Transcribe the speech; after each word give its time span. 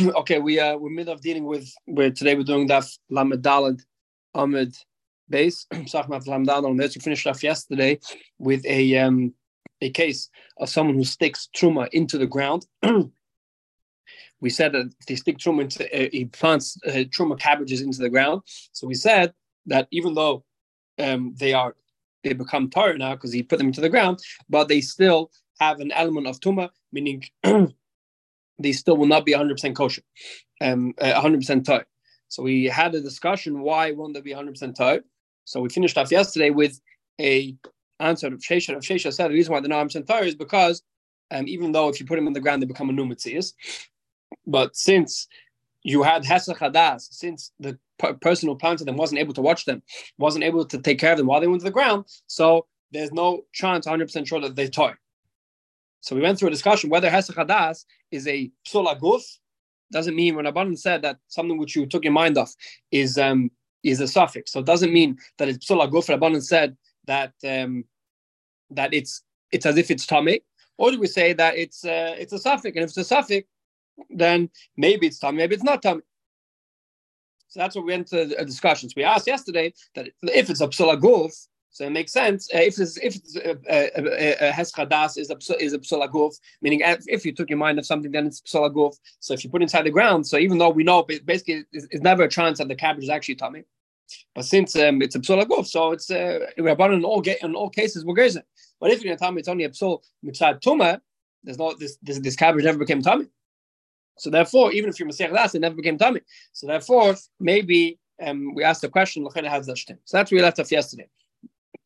okay, 0.16 0.38
we 0.38 0.58
uh 0.58 0.76
we're 0.76 0.90
middle 0.90 1.12
of 1.12 1.20
dealing 1.20 1.44
with 1.44 1.72
where 1.86 2.10
today 2.10 2.34
we're 2.34 2.42
doing 2.42 2.66
that 2.68 2.84
Lamed 3.10 3.42
Dalad 3.42 3.82
Ahmed 4.34 4.74
base. 5.28 5.66
Sachmat 5.72 6.26
Lamed 6.26 6.48
Dalad 6.48 6.76
We 6.78 7.00
finished 7.00 7.26
off 7.26 7.42
yesterday 7.42 7.98
with 8.38 8.64
a 8.66 8.98
um 8.98 9.34
a 9.80 9.90
case 9.90 10.28
of 10.58 10.68
someone 10.68 10.96
who 10.96 11.04
sticks 11.04 11.48
truma 11.56 11.88
into 11.92 12.18
the 12.18 12.26
ground. 12.26 12.66
we 14.40 14.50
said 14.50 14.72
that 14.72 14.92
they 15.06 15.16
stick 15.16 15.38
truma 15.38 15.62
into 15.62 15.84
uh, 15.84 16.08
he 16.12 16.26
plants 16.26 16.76
uh, 16.86 17.04
truma 17.14 17.38
cabbages 17.38 17.80
into 17.80 17.98
the 17.98 18.10
ground. 18.10 18.42
So 18.72 18.86
we 18.86 18.94
said 18.94 19.32
that 19.66 19.88
even 19.90 20.14
though 20.14 20.44
um 20.98 21.34
they 21.38 21.52
are 21.52 21.74
they 22.22 22.32
become 22.32 22.70
tar 22.70 22.96
now 22.96 23.14
because 23.14 23.32
he 23.32 23.42
put 23.42 23.58
them 23.58 23.68
into 23.68 23.80
the 23.80 23.88
ground, 23.88 24.20
but 24.48 24.68
they 24.68 24.80
still 24.80 25.30
have 25.58 25.80
an 25.80 25.92
element 25.92 26.26
of 26.26 26.40
tuma, 26.40 26.70
meaning 26.92 27.24
they 28.60 28.72
still 28.72 28.96
will 28.96 29.06
not 29.06 29.24
be 29.24 29.32
100% 29.32 29.74
kosher, 29.74 30.02
um, 30.60 30.94
uh, 31.00 31.20
100% 31.20 31.64
tar. 31.64 31.86
So 32.28 32.42
we 32.42 32.66
had 32.66 32.94
a 32.94 33.00
discussion 33.00 33.60
why 33.60 33.92
won't 33.92 34.14
they 34.14 34.20
be 34.20 34.32
100% 34.32 34.74
tar. 34.74 35.00
So 35.44 35.60
we 35.60 35.68
finished 35.68 35.98
off 35.98 36.12
yesterday 36.12 36.50
with 36.50 36.80
a 37.20 37.56
answer 37.98 38.28
of 38.28 38.34
Shesha. 38.34 38.76
Of 38.76 38.82
Shesha 38.82 39.12
said 39.12 39.28
the 39.28 39.34
reason 39.34 39.52
why 39.52 39.60
they're 39.60 39.68
not 39.68 39.86
100% 39.86 40.06
tar 40.06 40.24
is 40.24 40.34
because 40.34 40.82
um, 41.30 41.48
even 41.48 41.72
though 41.72 41.88
if 41.88 41.98
you 41.98 42.06
put 42.06 42.16
them 42.16 42.26
in 42.26 42.32
the 42.32 42.40
ground, 42.40 42.62
they 42.62 42.66
become 42.66 42.88
a 42.88 42.92
new. 42.92 43.12
But 44.46 44.76
since 44.76 45.28
you 45.82 46.02
had 46.02 46.24
Hesach 46.24 46.58
Hadas, 46.58 47.08
since 47.10 47.52
the 47.58 47.78
p- 48.00 48.12
person 48.20 48.48
who 48.48 48.56
planted 48.56 48.86
them 48.86 48.96
wasn't 48.96 49.20
able 49.20 49.34
to 49.34 49.42
watch 49.42 49.64
them, 49.64 49.82
wasn't 50.18 50.44
able 50.44 50.64
to 50.66 50.78
take 50.78 50.98
care 50.98 51.12
of 51.12 51.18
them 51.18 51.26
while 51.26 51.40
they 51.40 51.46
went 51.46 51.60
to 51.60 51.64
the 51.64 51.70
ground, 51.70 52.06
so 52.26 52.66
there's 52.92 53.12
no 53.12 53.42
chance 53.52 53.86
100% 53.86 54.26
sure 54.26 54.40
that 54.40 54.56
they 54.56 54.68
toy. 54.68 54.92
So 56.00 56.16
we 56.16 56.22
went 56.22 56.38
through 56.38 56.48
a 56.48 56.52
discussion 56.52 56.90
whether 56.90 57.10
Hesach 57.10 57.36
Hadas 57.36 57.84
is 58.10 58.26
a 58.26 58.50
psula 58.66 58.98
guf. 58.98 59.22
Doesn't 59.92 60.14
mean 60.14 60.36
when 60.36 60.44
Abban 60.44 60.78
said 60.78 61.02
that 61.02 61.18
something 61.28 61.58
which 61.58 61.74
you 61.74 61.86
took 61.86 62.04
your 62.04 62.12
mind 62.12 62.38
off 62.38 62.54
is 62.90 63.18
um, 63.18 63.50
is 63.82 64.00
a 64.00 64.08
suffix. 64.08 64.52
So 64.52 64.60
it 64.60 64.66
doesn't 64.66 64.92
mean 64.92 65.18
that 65.38 65.48
it's 65.48 65.66
psula 65.66 65.90
guf. 65.90 66.16
Abban 66.16 66.42
said 66.42 66.76
that 67.06 67.32
um, 67.46 67.84
that 68.70 68.94
it's 68.94 69.22
it's 69.50 69.66
as 69.66 69.76
if 69.76 69.90
it's 69.90 70.06
tummy, 70.06 70.42
or 70.78 70.90
do 70.92 71.00
we 71.00 71.06
say 71.06 71.32
that 71.32 71.56
it's 71.56 71.84
uh, 71.84 72.14
it's 72.18 72.32
a 72.32 72.38
suffix? 72.38 72.76
And 72.76 72.84
if 72.84 72.90
it's 72.90 72.96
a 72.98 73.04
suffix, 73.04 73.48
then 74.08 74.48
maybe 74.76 75.06
it's 75.06 75.18
tummy, 75.18 75.38
maybe 75.38 75.54
it's 75.54 75.64
not 75.64 75.82
tummy. 75.82 76.02
So 77.48 77.58
that's 77.58 77.74
what 77.74 77.84
we 77.84 77.92
went 77.92 78.06
to 78.08 78.36
a 78.38 78.44
discussion. 78.44 78.88
So 78.88 78.94
we 78.96 79.02
asked 79.02 79.26
yesterday 79.26 79.72
that 79.96 80.08
if 80.22 80.50
it's 80.50 80.60
a 80.60 80.68
psula 80.68 81.00
guf, 81.00 81.48
so 81.72 81.86
it 81.86 81.90
makes 81.90 82.12
sense 82.12 82.48
uh, 82.54 82.58
if 82.58 82.78
it's, 82.78 82.96
if 82.98 83.16
it's, 83.16 83.36
uh, 83.36 83.54
uh, 83.68 84.02
uh, 84.02 85.10
is 85.16 85.30
a 85.30 85.62
is 85.62 85.72
a 85.72 85.78
psola 85.78 86.32
meaning 86.62 86.80
if 87.06 87.24
you 87.24 87.32
took 87.32 87.48
your 87.48 87.58
mind 87.58 87.78
of 87.78 87.86
something, 87.86 88.10
then 88.10 88.26
it's 88.26 88.40
psola 88.40 88.92
So 89.20 89.34
if 89.34 89.44
you 89.44 89.50
put 89.50 89.62
inside 89.62 89.86
the 89.86 89.90
ground, 89.90 90.26
so 90.26 90.36
even 90.38 90.58
though 90.58 90.70
we 90.70 90.82
know 90.82 91.02
basically 91.02 91.64
it's, 91.72 91.86
it's 91.90 92.02
never 92.02 92.24
a 92.24 92.28
chance 92.28 92.58
that 92.58 92.68
the 92.68 92.74
cabbage 92.74 93.04
is 93.04 93.10
actually 93.10 93.36
tummy, 93.36 93.62
but 94.34 94.44
since 94.44 94.74
um, 94.76 95.00
it's 95.00 95.14
a 95.14 95.20
psola 95.20 95.64
so 95.64 95.92
it's 95.92 96.10
uh, 96.10 96.40
we're 96.58 96.70
about 96.70 96.92
in 96.92 97.04
all 97.04 97.22
in 97.22 97.54
all 97.54 97.70
cases 97.70 98.04
we're 98.04 98.14
gazing. 98.14 98.42
But 98.80 98.90
if 98.90 99.02
you're 99.02 99.14
to 99.14 99.18
tell 99.18 99.32
me 99.32 99.40
it's 99.40 99.48
only 99.48 99.64
a 99.64 99.70
psol 99.70 100.00
mitzad 100.24 100.60
tuma, 100.60 101.00
there's 101.44 101.58
no 101.58 101.74
this, 101.78 101.96
this 102.02 102.18
this 102.18 102.36
cabbage 102.36 102.64
never 102.64 102.78
became 102.78 103.02
tummy. 103.02 103.26
So 104.18 104.28
therefore, 104.28 104.72
even 104.72 104.90
if 104.90 104.98
you're 104.98 105.08
Masech 105.08 105.32
Das, 105.32 105.54
it 105.54 105.60
never 105.60 105.74
became 105.74 105.96
tummy. 105.96 106.20
So 106.52 106.66
therefore, 106.66 107.16
maybe 107.38 107.98
um, 108.22 108.54
we 108.54 108.64
asked 108.64 108.82
the 108.82 108.90
question, 108.90 109.24
So 109.24 109.40
that's 109.40 110.30
what 110.30 110.32
we 110.32 110.42
left 110.42 110.60
off 110.60 110.70
yesterday. 110.70 111.08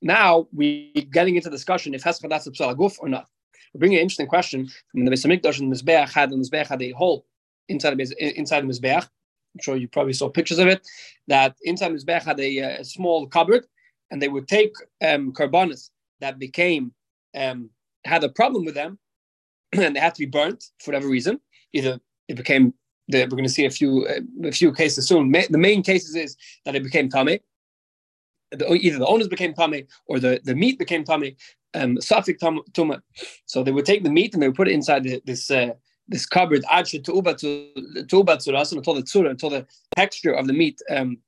Now 0.04 0.46
we're 0.52 0.90
getting 1.10 1.36
into 1.36 1.48
discussion 1.48 1.94
if 1.94 2.04
Heschadas 2.04 2.40
is 2.40 2.60
a 2.60 2.74
guf 2.74 2.98
or 3.00 3.08
not. 3.08 3.26
We're 3.72 3.78
bringing 3.78 3.96
an 3.96 4.02
interesting 4.02 4.26
question 4.26 4.68
from 4.92 5.06
the 5.06 5.10
Beis 5.10 5.24
and 5.24 5.32
the 5.72 5.76
Mizbeach 5.76 6.12
had 6.12 6.30
the 6.30 6.36
Mizbeach 6.36 6.68
had 6.68 6.82
a 6.82 6.90
hole 6.92 7.26
inside 7.70 7.96
the 7.96 8.38
inside 8.38 8.60
the 8.60 8.66
Mizbeach. 8.68 9.02
I'm 9.02 9.60
sure 9.62 9.76
you 9.76 9.88
probably 9.88 10.12
saw 10.12 10.28
pictures 10.28 10.58
of 10.58 10.68
it. 10.68 10.86
That 11.26 11.56
inside 11.62 11.88
the 11.88 11.94
Mizbeach 11.96 12.22
had 12.22 12.38
a, 12.38 12.58
a, 12.80 12.84
small 12.84 13.26
cupboard, 13.26 13.64
and 14.10 14.20
they 14.20 14.28
would 14.28 14.46
take 14.46 14.74
um, 15.02 15.32
that 16.20 16.38
became 16.38 16.92
um, 17.34 17.70
had 18.04 18.24
a 18.24 18.28
problem 18.28 18.66
with 18.66 18.74
them, 18.74 18.98
and 19.72 19.96
they 19.96 20.00
had 20.00 20.14
to 20.16 20.20
be 20.20 20.26
burnt 20.26 20.64
for 20.80 20.90
whatever 20.90 21.08
reason. 21.08 21.40
Either 21.72 21.98
it 22.28 22.36
became 22.36 22.74
the, 23.08 23.22
we're 23.22 23.28
going 23.28 23.44
to 23.44 23.48
see 23.48 23.64
a 23.64 23.70
few 23.70 24.06
uh, 24.06 24.48
a 24.48 24.52
few 24.52 24.70
cases 24.70 25.08
soon. 25.08 25.30
Ma- 25.30 25.48
the 25.48 25.56
main 25.56 25.82
cases 25.82 26.14
is 26.14 26.36
that 26.66 26.76
it 26.76 26.82
became 26.84 27.08
tummy, 27.08 27.40
the, 28.50 28.72
either 28.72 28.98
the 28.98 29.06
owners 29.06 29.28
became 29.28 29.54
tummy 29.54 29.86
or 30.06 30.18
the, 30.18 30.40
the 30.44 30.54
meat 30.54 30.78
became 30.78 31.04
tummy, 31.04 31.36
um, 31.74 31.96
safik 31.98 32.38
tuma. 32.38 33.00
So 33.46 33.62
they 33.62 33.72
would 33.72 33.86
take 33.86 34.04
the 34.04 34.10
meat 34.10 34.34
and 34.34 34.42
they 34.42 34.48
would 34.48 34.56
put 34.56 34.68
it 34.68 34.72
inside 34.72 35.04
the, 35.04 35.22
this 35.24 35.50
uh, 35.50 35.72
this 36.06 36.26
cupboard 36.26 36.62
to 36.62 37.14
uba 37.14 37.34
to 37.34 38.06
uba 38.12 38.32
until 38.32 38.94
the 38.94 39.02
tzura 39.02 39.30
until 39.30 39.50
the 39.50 39.66
texture 39.96 40.32
of 40.32 40.46
the 40.46 40.52
meat 40.52 40.80
um, 40.90 41.18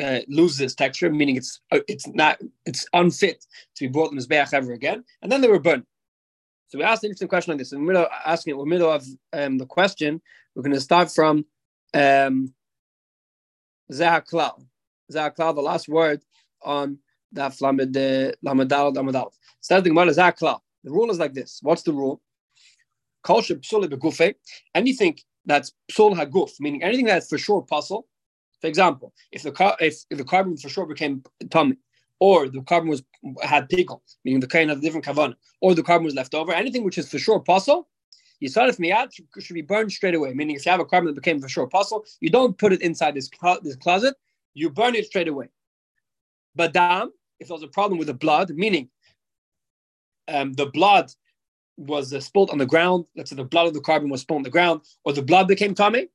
uh, 0.00 0.20
loses 0.28 0.74
texture, 0.74 1.10
meaning 1.10 1.36
it's 1.36 1.60
uh, 1.72 1.80
it's 1.88 2.06
not 2.08 2.38
it's 2.66 2.86
unfit 2.92 3.46
to 3.74 3.84
be 3.84 3.88
brought 3.88 4.12
in 4.12 4.18
mizbeach 4.18 4.52
ever 4.52 4.72
again, 4.72 5.04
and 5.22 5.32
then 5.32 5.40
they 5.40 5.48
were 5.48 5.58
burned. 5.58 5.84
So 6.68 6.78
we 6.78 6.84
asked 6.84 7.02
an 7.02 7.08
interesting 7.08 7.28
question 7.28 7.52
like 7.52 7.58
this. 7.58 7.72
In 7.72 7.80
the 7.80 7.86
middle 7.86 8.06
asking 8.26 8.50
it, 8.52 8.58
we're 8.58 8.66
middle 8.66 8.92
of 8.92 9.04
um, 9.32 9.56
the 9.56 9.66
question. 9.66 10.20
We're 10.54 10.62
going 10.62 10.74
to 10.74 10.80
start 10.80 11.10
from 11.10 11.46
um, 11.94 12.52
Zahaklau. 13.90 14.66
Zahaklau, 15.12 15.54
the 15.54 15.62
last 15.62 15.88
word 15.88 16.22
on 16.62 16.98
Daf 17.34 17.60
Lamed 17.60 17.94
Lamadal 18.44 18.94
Lamadal. 18.94 19.30
Says 19.60 19.82
the 19.82 19.90
Gemara 19.90 20.10
Zakla. 20.10 20.60
The 20.84 20.90
rule 20.90 21.10
is 21.10 21.18
like 21.18 21.34
this. 21.34 21.60
What's 21.62 21.82
the 21.82 21.92
rule? 21.92 22.20
Anything 24.74 25.18
that's 25.44 25.72
psul 25.90 26.14
haguf, 26.14 26.50
meaning 26.60 26.82
anything 26.82 27.06
that's 27.06 27.28
for 27.28 27.38
sure 27.38 27.62
puzzle. 27.62 28.06
For 28.60 28.66
example, 28.66 29.12
if 29.32 29.42
the 29.42 29.52
car, 29.52 29.76
if, 29.80 30.04
if 30.10 30.18
the 30.18 30.24
carbon 30.24 30.56
for 30.56 30.68
sure 30.68 30.86
became 30.86 31.22
tummy, 31.50 31.76
or 32.20 32.48
the 32.48 32.62
carbon 32.62 32.88
was 32.88 33.02
had 33.42 33.68
pickle, 33.68 34.02
meaning 34.24 34.40
the 34.40 34.46
kind 34.46 34.70
of 34.70 34.78
a 34.78 34.80
different 34.80 35.04
kavan, 35.04 35.34
or 35.60 35.74
the 35.74 35.82
carbon 35.82 36.04
was 36.04 36.14
left 36.14 36.34
over, 36.34 36.52
anything 36.52 36.84
which 36.84 36.98
is 36.98 37.08
for 37.08 37.18
sure 37.18 37.40
puzzle, 37.40 37.88
you 38.40 38.48
saw 38.48 38.66
if 38.66 38.78
miyad 38.78 39.12
should 39.40 39.54
be 39.54 39.62
burned 39.62 39.92
straight 39.92 40.14
away. 40.14 40.32
Meaning, 40.32 40.56
if 40.56 40.64
you 40.64 40.70
have 40.70 40.80
a 40.80 40.84
carbon 40.84 41.06
that 41.08 41.20
became 41.20 41.40
for 41.40 41.48
sure 41.48 41.66
puzzle, 41.66 42.04
you 42.20 42.30
don't 42.30 42.56
put 42.56 42.72
it 42.72 42.82
inside 42.82 43.14
this, 43.14 43.28
this 43.62 43.76
closet, 43.76 44.14
you 44.58 44.70
burn 44.70 44.94
it 44.94 45.06
straight 45.06 45.28
away. 45.28 45.48
But 46.54 46.72
dam, 46.72 47.12
if 47.38 47.48
there 47.48 47.54
was 47.54 47.62
a 47.62 47.68
problem 47.68 47.98
with 47.98 48.08
the 48.08 48.14
blood, 48.14 48.50
meaning 48.50 48.88
um, 50.26 50.52
the 50.54 50.66
blood 50.66 51.12
was 51.76 52.12
uh, 52.12 52.20
spilled 52.20 52.50
on 52.50 52.58
the 52.58 52.66
ground, 52.66 53.04
let's 53.16 53.30
say 53.30 53.36
the 53.36 53.44
blood 53.44 53.68
of 53.68 53.74
the 53.74 53.80
carbon 53.80 54.10
was 54.10 54.22
spilled 54.22 54.38
on 54.38 54.42
the 54.42 54.50
ground, 54.50 54.80
or 55.04 55.12
the 55.12 55.22
blood 55.22 55.46
became 55.46 55.74
tummy, 55.74 56.08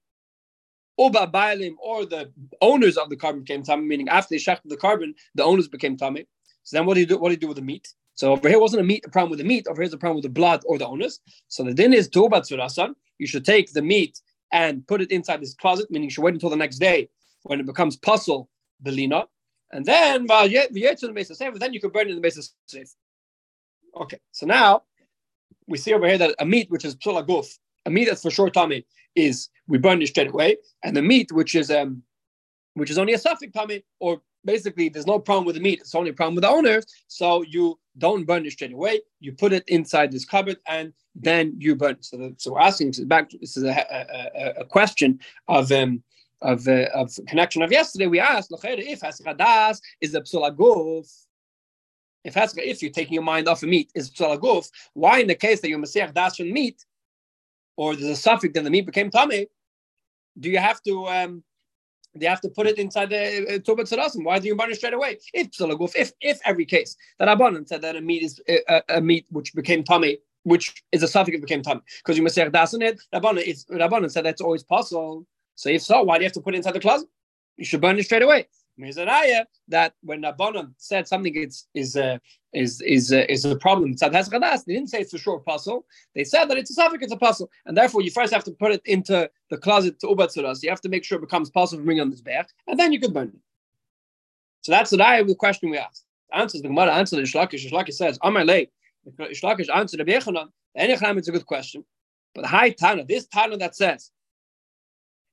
or 0.97 1.09
the 1.09 2.31
owners 2.61 2.97
of 2.97 3.09
the 3.09 3.15
carbon 3.15 3.41
became 3.41 3.63
tummy, 3.63 3.85
meaning 3.85 4.09
after 4.09 4.35
they 4.35 4.39
shechted 4.39 4.69
the 4.69 4.77
carbon, 4.77 5.15
the 5.35 5.43
owners 5.43 5.69
became 5.69 5.95
tummy. 5.95 6.27
So 6.63 6.77
then 6.77 6.85
what 6.85 6.95
do 6.95 6.99
you 6.99 7.05
do? 7.05 7.17
What 7.17 7.29
do 7.29 7.33
you 7.33 7.39
do 7.39 7.47
with 7.47 7.57
the 7.57 7.63
meat? 7.63 7.87
So 8.15 8.33
over 8.33 8.47
here 8.47 8.59
wasn't 8.59 8.81
a 8.81 8.85
meat 8.85 9.05
a 9.07 9.09
problem 9.09 9.31
with 9.31 9.39
the 9.39 9.45
meat. 9.45 9.67
Over 9.67 9.81
here's 9.81 9.93
a 9.93 9.97
problem 9.97 10.17
with 10.17 10.23
the 10.23 10.29
blood 10.29 10.61
or 10.65 10.77
the 10.77 10.87
owners. 10.87 11.19
So 11.47 11.63
the 11.63 11.73
din 11.73 11.93
is 11.93 12.09
tubatsurasan. 12.09 12.93
You 13.17 13.27
should 13.27 13.45
take 13.45 13.73
the 13.73 13.81
meat 13.81 14.19
and 14.51 14.85
put 14.87 15.01
it 15.01 15.11
inside 15.11 15.41
this 15.41 15.55
closet, 15.55 15.89
meaning 15.89 16.09
you 16.09 16.11
should 16.11 16.23
wait 16.23 16.35
until 16.35 16.51
the 16.51 16.55
next 16.55 16.77
day 16.77 17.09
when 17.43 17.59
it 17.59 17.65
becomes 17.65 17.95
puzzle 17.95 18.49
belina. 18.83 19.25
And 19.71 19.85
then, 19.85 20.27
is 20.29 21.37
then 21.59 21.73
you 21.73 21.79
can 21.79 21.89
burn 21.89 22.07
it 22.07 22.11
in 22.11 22.21
the 22.21 22.27
of 22.27 22.45
safe. 22.67 22.93
Okay, 23.95 24.19
so 24.31 24.45
now 24.45 24.83
we 25.67 25.77
see 25.77 25.93
over 25.93 26.07
here 26.07 26.17
that 26.17 26.35
a 26.39 26.45
meat 26.45 26.69
which 26.69 26.85
is 26.85 26.95
psula 26.95 27.25
guf, 27.25 27.47
a 27.85 27.89
meat 27.89 28.05
that's 28.05 28.21
for 28.21 28.31
sure 28.31 28.49
tummy, 28.49 28.85
is 29.15 29.49
we 29.67 29.77
burn 29.77 30.01
it 30.01 30.07
straight 30.07 30.29
away, 30.29 30.57
and 30.83 30.95
the 30.95 31.01
meat 31.01 31.31
which 31.31 31.55
is 31.55 31.69
um 31.71 32.03
which 32.75 32.89
is 32.89 32.97
only 32.97 33.13
a 33.13 33.17
suffix 33.17 33.51
tummy, 33.53 33.83
or 33.99 34.21
basically 34.45 34.89
there's 34.89 35.07
no 35.07 35.19
problem 35.19 35.45
with 35.45 35.55
the 35.55 35.61
meat, 35.61 35.79
it's 35.79 35.95
only 35.95 36.09
a 36.09 36.13
problem 36.13 36.35
with 36.35 36.43
the 36.43 36.49
owner. 36.49 36.81
So 37.07 37.43
you 37.43 37.79
don't 37.97 38.25
burn 38.25 38.45
it 38.45 38.51
straight 38.51 38.73
away. 38.73 39.01
You 39.19 39.33
put 39.33 39.53
it 39.53 39.63
inside 39.67 40.11
this 40.11 40.25
cupboard 40.25 40.57
and 40.67 40.93
then 41.15 41.55
you 41.59 41.75
burn. 41.75 41.97
So, 42.01 42.17
the, 42.17 42.35
so 42.37 42.53
we're 42.53 42.61
asking 42.61 42.93
back. 43.07 43.29
This 43.29 43.57
is 43.57 43.63
a, 43.63 43.69
a, 43.69 44.61
a 44.61 44.65
question 44.65 45.19
of 45.47 45.71
um, 45.71 46.03
of, 46.43 46.67
uh, 46.67 46.87
of 46.93 47.11
connection 47.27 47.61
of 47.61 47.71
yesterday, 47.71 48.07
we 48.07 48.19
asked 48.19 48.51
if 48.51 48.99
Haskadas 49.01 49.79
is 50.01 50.13
a 50.13 50.21
psulaguf. 50.21 51.07
If 52.23 52.37
if 52.37 52.81
you're 52.81 52.91
taking 52.91 53.15
your 53.15 53.23
mind 53.23 53.47
off 53.47 53.63
of 53.63 53.69
meat, 53.69 53.91
is 53.95 54.11
psulaguf. 54.11 54.69
Why, 54.93 55.19
in 55.19 55.27
the 55.27 55.35
case 55.35 55.61
that 55.61 55.69
you're 55.69 55.79
Messiah 55.79 56.11
das 56.11 56.37
from 56.37 56.53
meat, 56.53 56.85
or 57.75 57.95
there's 57.95 58.09
a 58.09 58.15
suffix 58.15 58.53
that 58.53 58.63
the 58.63 58.69
meat 58.69 58.85
became 58.85 59.09
tummy, 59.09 59.47
do 60.39 60.49
you 60.49 60.59
have 60.59 60.81
to 60.83 61.07
um, 61.07 61.43
you 62.13 62.27
have 62.27 62.41
to 62.41 62.49
put 62.49 62.67
it 62.67 62.77
inside 62.77 63.09
the 63.09 63.55
uh, 63.55 63.59
tubat 63.59 63.91
sarasim? 63.91 64.23
Why 64.23 64.39
do 64.39 64.47
you 64.47 64.55
burn 64.55 64.71
it 64.71 64.75
straight 64.75 64.93
away? 64.93 65.19
If 65.33 65.51
psulaguf, 65.51 65.93
if 65.95 66.13
if 66.21 66.39
every 66.45 66.65
case 66.65 66.95
that 67.19 67.27
Abanan 67.27 67.67
said 67.67 67.81
that 67.81 67.95
a 67.95 68.01
meat 68.01 68.23
is 68.23 68.41
a, 68.47 68.59
uh, 68.71 68.81
a, 68.89 68.97
a 68.97 69.01
meat 69.01 69.25
which 69.29 69.53
became 69.53 69.83
tummy, 69.83 70.19
which 70.43 70.83
is 70.91 71.03
a 71.03 71.07
suffix 71.07 71.39
became 71.39 71.61
tummy, 71.61 71.81
because 71.97 72.17
you 72.17 72.23
Messiah 72.23 72.49
das 72.49 72.73
in 72.73 72.81
it, 72.81 73.01
Rabbanan, 73.13 73.65
Rabbanan 73.71 74.11
said 74.11 74.25
that's 74.25 74.41
always 74.41 74.63
possible. 74.63 75.25
So 75.55 75.69
if 75.69 75.81
so, 75.81 76.03
why 76.03 76.17
do 76.17 76.23
you 76.23 76.27
have 76.27 76.33
to 76.33 76.41
put 76.41 76.53
it 76.53 76.57
inside 76.57 76.73
the 76.73 76.79
closet? 76.79 77.07
You 77.57 77.65
should 77.65 77.81
burn 77.81 77.99
it 77.99 78.05
straight 78.05 78.23
away. 78.23 78.47
There's 78.77 78.97
an 78.97 79.07
ayah 79.07 79.45
that 79.67 79.93
when 80.01 80.23
Rabbanon 80.23 80.73
said 80.77 81.07
something 81.07 81.35
is 81.35 81.67
is 81.75 81.95
uh, 81.95 82.17
is 82.53 82.81
is 82.81 83.13
uh, 83.13 83.25
is 83.29 83.45
a 83.45 83.55
problem. 83.55 83.93
They 83.93 84.09
didn't 84.09 84.87
say 84.87 85.01
it's 85.01 85.13
a 85.13 85.19
short 85.19 85.45
puzzle. 85.45 85.85
They 86.15 86.23
said 86.23 86.45
that 86.45 86.57
it's 86.57 86.71
a 86.71 86.73
suffix, 86.73 87.03
it's 87.03 87.13
a 87.13 87.17
puzzle, 87.17 87.51
and 87.65 87.77
therefore 87.77 88.01
you 88.01 88.09
first 88.09 88.33
have 88.33 88.43
to 88.45 88.51
put 88.51 88.71
it 88.71 88.81
into 88.85 89.29
the 89.51 89.57
closet 89.57 89.99
to 89.99 90.07
ubatzuras. 90.07 90.63
You 90.63 90.69
have 90.69 90.81
to 90.81 90.89
make 90.89 91.03
sure 91.03 91.19
it 91.19 91.21
becomes 91.21 91.51
possible 91.51 91.81
to 91.81 91.85
bring 91.85 92.01
on 92.01 92.09
this 92.09 92.21
back, 92.21 92.49
and 92.67 92.79
then 92.79 92.91
you 92.91 92.99
can 92.99 93.13
burn 93.13 93.27
it. 93.27 93.39
So 94.61 94.71
that's 94.71 94.89
the 94.89 95.03
I 95.03 95.21
the 95.21 95.35
question 95.35 95.69
we 95.69 95.77
asked. 95.77 96.05
Answers 96.33 96.63
the 96.63 96.67
Gemara 96.69 96.95
answer 96.95 97.15
the 97.15 97.23
Shlakish. 97.23 97.69
Shlakish 97.69 97.93
says, 97.93 98.17
"Amar 98.23 98.43
lei." 98.43 98.69
Shlakish 99.19 99.69
answered 99.73 99.99
the 99.99 100.05
Bechanan. 100.05 100.47
Anytime 100.75 101.19
it's 101.19 101.27
a 101.27 101.31
good 101.31 101.45
question, 101.45 101.85
but 102.33 102.41
the 102.41 102.47
high 102.47 102.71
Tana, 102.71 103.05
this 103.05 103.27
Tana 103.27 103.57
that 103.57 103.75
says 103.75 104.09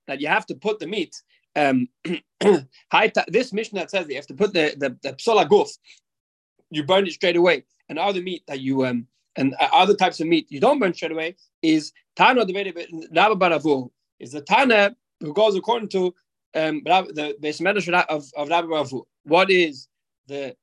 that 0.06 0.20
you 0.20 0.28
have 0.28 0.46
to 0.46 0.54
put 0.54 0.78
the 0.78 0.86
meat. 0.86 1.14
Um, 1.56 1.88
this 2.04 3.50
that 3.50 3.88
says 3.90 4.08
you 4.08 4.16
have 4.16 4.26
to 4.26 4.34
put 4.34 4.52
the 4.52 4.74
the, 4.78 4.96
the 5.02 5.12
psola 5.14 5.48
guf 5.48 5.70
you 6.70 6.84
burn 6.84 7.06
it 7.06 7.12
straight 7.12 7.36
away. 7.36 7.64
And 7.88 7.98
other 7.98 8.22
meat 8.22 8.44
that 8.46 8.60
you 8.60 8.86
um 8.86 9.06
and 9.36 9.54
other 9.72 9.94
types 9.94 10.20
of 10.20 10.26
meat 10.26 10.46
you 10.50 10.60
don't 10.60 10.78
burn 10.78 10.94
straight 10.94 11.12
away 11.12 11.34
is 11.62 11.92
Tana 12.16 12.46
Baravu 12.46 13.90
is 14.20 14.32
the 14.32 14.40
Tana 14.42 14.94
who 15.20 15.34
goes 15.34 15.56
according 15.56 15.88
to 15.90 16.14
um 16.54 16.82
the 16.84 17.36
base 17.40 17.60
medicine 17.60 17.94
of 17.94 18.24
of 18.36 18.48
Rabba 18.48 18.68
Baravu. 18.68 19.04
What 19.24 19.50
is 19.50 19.88
the 20.28 20.54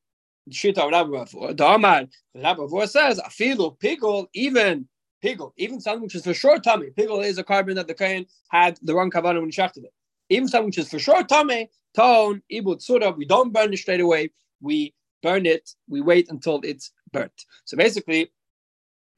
shita 0.50 0.78
of 0.78 0.92
Rabba 0.92 1.10
Baravu? 1.10 1.58
The 1.58 1.68
Amar 1.68 2.06
Rabba 2.34 2.68
Baravu 2.68 2.88
says 2.88 3.20
afilu 3.20 3.78
pigol 3.78 4.28
even 4.34 4.88
pigol 5.24 5.54
even 5.58 5.80
something 5.80 6.04
which 6.04 6.16
is 6.16 6.24
for 6.24 6.34
sure 6.34 6.60
tummy. 6.60 6.88
Pigol 6.98 7.24
is 7.24 7.38
a 7.38 7.44
carbon 7.44 7.76
that 7.76 7.88
the 7.88 7.94
kain 7.94 8.26
had 8.50 8.80
the 8.82 8.94
wrong 8.94 9.12
kavanah 9.12 9.40
when 9.40 9.46
he 9.46 9.52
shafted 9.52 9.86
it. 9.86 9.94
Even 10.30 10.48
something 10.48 10.68
which 10.68 10.78
is 10.78 10.90
for 10.90 11.00
sure 11.00 11.24
tummy, 11.24 11.70
tone 11.96 12.42
ibut 12.52 12.82
surah. 12.82 13.12
We 13.12 13.26
don't 13.26 13.54
burn 13.54 13.74
it 13.74 13.78
straight 13.78 14.02
away. 14.02 14.32
We 14.62 14.94
burn 15.24 15.46
it, 15.46 15.72
we 15.88 16.02
wait 16.02 16.30
until 16.30 16.62
it's 16.64 16.92
burnt. 17.12 17.46
So 17.66 17.78
basically, 17.78 18.32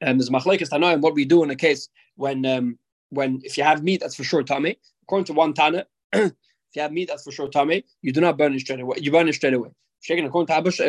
um, 0.02 0.18
there's 0.18 0.30
machlekes 0.30 0.70
tanoim 0.70 1.00
what 1.00 1.14
we 1.14 1.24
do 1.24 1.42
in 1.42 1.50
a 1.50 1.56
case 1.56 1.88
when 2.16 2.46
um, 2.46 2.78
when 3.10 3.40
if 3.44 3.58
you 3.58 3.64
have 3.64 3.82
meat 3.82 4.00
that's 4.00 4.14
for 4.14 4.24
sure 4.24 4.42
tummy. 4.42 4.78
According 5.02 5.26
to 5.26 5.32
one 5.32 5.52
tana, 5.52 5.86
if 6.12 6.32
you 6.74 6.82
have 6.82 6.92
meat 6.92 7.08
that's 7.08 7.24
for 7.24 7.32
sure 7.32 7.48
tummy, 7.48 7.84
you 8.00 8.12
do 8.12 8.20
not 8.20 8.38
burn 8.38 8.54
it 8.54 8.60
straight 8.60 8.80
away. 8.80 8.96
You 9.00 9.10
burn 9.10 9.28
it 9.28 9.34
straight 9.34 9.54
away. 9.54 9.70
According 10.08 10.46
to 10.46 10.52
Abush, 10.52 10.86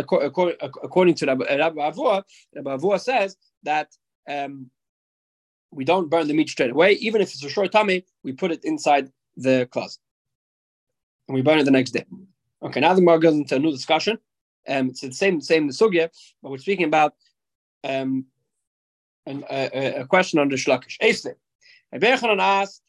according 0.83 1.15
to 1.15 1.25
Rabbi 1.25 1.45
Avua, 1.45 2.23
Rabbi 2.55 2.77
Avua 2.77 2.99
says 2.99 3.35
that 3.63 3.89
um, 4.29 4.71
we 5.71 5.85
don't 5.85 6.09
burn 6.09 6.27
the 6.27 6.33
meat 6.33 6.49
straight 6.49 6.71
away, 6.71 6.93
even 6.93 7.21
if 7.21 7.33
it's 7.33 7.43
a 7.43 7.49
short 7.49 7.71
tummy. 7.71 8.05
We 8.23 8.33
put 8.33 8.51
it 8.51 8.63
inside 8.63 9.11
the 9.37 9.67
closet 9.71 9.99
and 11.27 11.35
we 11.35 11.41
burn 11.41 11.59
it 11.59 11.63
the 11.63 11.71
next 11.71 11.91
day. 11.91 12.05
Okay, 12.63 12.79
now 12.79 12.93
the 12.93 13.01
Gemara 13.01 13.19
goes 13.19 13.35
into 13.35 13.55
a 13.55 13.59
new 13.59 13.71
discussion 13.71 14.19
um, 14.67 14.89
it's 14.89 15.01
the 15.01 15.11
same 15.11 15.41
same 15.41 15.67
the 15.67 15.73
sugya, 15.73 16.09
but 16.41 16.51
we're 16.51 16.57
speaking 16.57 16.85
about 16.85 17.15
um, 17.83 18.25
an, 19.25 19.43
a, 19.49 20.01
a, 20.01 20.05
question 20.05 20.39
on 20.39 20.49
the 20.49 20.55
shlakish. 20.55 20.97
Eisle, 21.01 21.35
Bechanan 21.95 22.39
asked 22.39 22.83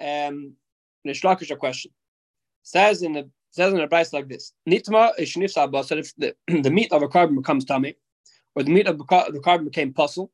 um, 0.00 0.54
the 1.04 1.12
shlakish 1.12 1.50
a 1.50 1.56
question. 1.56 1.90
Says 2.62 3.02
in 3.02 3.12
the 3.12 3.28
says 3.50 3.72
in 3.72 3.80
the 3.80 3.88
price 3.88 4.12
like 4.12 4.28
this: 4.28 4.52
Nitma 4.68 5.12
is 5.18 5.30
shnifsa 5.30 5.84
So 5.84 5.96
if 5.96 6.14
the, 6.16 6.34
the 6.62 6.70
meat 6.70 6.92
of 6.92 7.02
a 7.02 7.08
carbon 7.08 7.36
becomes 7.36 7.64
tummy, 7.64 7.96
or 8.54 8.62
the 8.62 8.70
meat 8.70 8.86
of 8.86 8.98
the 8.98 9.40
carbon 9.42 9.64
became 9.64 9.92
puzzle, 9.92 10.30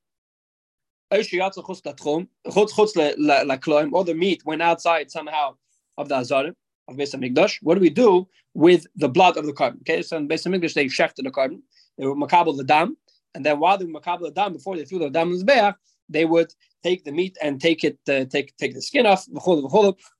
or 3.92 4.04
the 4.04 4.14
meat 4.16 4.42
went 4.44 4.62
outside 4.62 5.10
somehow 5.10 5.54
of 5.96 6.08
the 6.08 6.16
azarim 6.16 6.54
of 6.88 6.96
Beis 6.96 7.14
Hamikdash. 7.14 7.58
What 7.62 7.74
do 7.74 7.80
we 7.80 7.90
do 7.90 8.28
with 8.54 8.86
the 8.96 9.08
blood 9.08 9.36
of 9.36 9.46
the 9.46 9.52
carbon? 9.52 9.80
Okay, 9.82 10.02
so 10.02 10.16
in 10.16 10.28
Beis 10.28 10.46
Hamikdash 10.46 10.74
they 10.74 10.86
shechted 10.86 11.24
the 11.24 11.30
carbon, 11.30 11.62
they 11.98 12.06
were 12.06 12.16
makabel 12.16 12.56
the 12.56 12.64
dam, 12.64 12.96
and 13.34 13.44
then 13.44 13.60
while 13.60 13.78
they 13.78 13.84
were 13.84 14.00
makabel 14.00 14.22
the 14.22 14.30
dam, 14.30 14.52
before 14.52 14.76
they 14.76 14.84
threw 14.84 14.98
the 14.98 15.10
dam 15.10 15.32
in 15.32 15.44
the 15.44 15.76
they 16.08 16.24
would 16.24 16.52
take 16.82 17.04
the 17.04 17.12
meat 17.12 17.36
and 17.40 17.60
take 17.60 17.82
it, 17.82 17.98
uh, 18.08 18.24
take 18.26 18.56
take 18.56 18.74
the 18.74 18.82
skin 18.82 19.06
off 19.06 19.26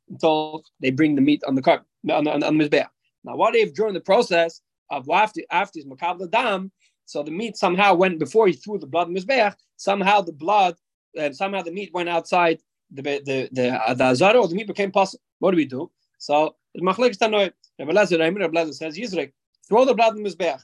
until 0.09 0.65
they 0.81 0.91
bring 0.91 1.15
the 1.15 1.21
meat 1.21 1.43
on 1.47 1.55
the 1.55 1.63
carbon 1.63 1.87
on, 2.11 2.27
on, 2.27 2.43
on 2.43 2.59
the 2.59 2.89
Now, 3.25 3.37
what 3.37 3.55
if 3.55 3.75
during 3.75 3.95
the 3.95 4.01
process 4.01 4.61
of 4.91 5.09
after 5.11 5.41
after 5.51 5.79
his 5.79 5.87
makabel 5.87 6.19
the 6.21 6.29
dam, 6.29 6.73
so 7.07 7.23
the 7.23 7.31
meat 7.31 7.57
somehow 7.57 7.95
went 7.95 8.19
before 8.19 8.47
he 8.47 8.55
threw 8.55 8.79
the 8.79 8.87
blood 8.87 9.09
in 9.09 9.15
mizbeach, 9.15 9.55
somehow 9.77 10.21
the 10.21 10.33
blood, 10.33 10.77
uh, 11.19 11.33
somehow 11.33 11.63
the 11.63 11.71
meat 11.71 11.91
went 11.93 12.09
outside 12.09 12.61
the 12.91 13.03
the 13.03 13.49
the, 13.53 13.69
uh, 13.71 13.95
the 13.95 14.05
azara, 14.05 14.41
or 14.41 14.49
the 14.49 14.55
meat 14.55 14.67
became 14.67 14.91
possible. 14.91 15.23
What 15.39 15.51
do 15.51 15.57
we 15.57 15.67
do? 15.67 15.91
So 16.19 16.57
Machlekes 16.79 17.19
Tanoi, 17.19 17.53
Rabbi 17.79 17.93
Lezer, 17.93 18.19
Rabbi 18.19 18.71
says 18.71 18.97
Yisrek, 18.97 19.33
throw 19.69 19.85
the 19.85 19.95
blood 19.95 20.17
in 20.17 20.25
mizbeach, 20.25 20.63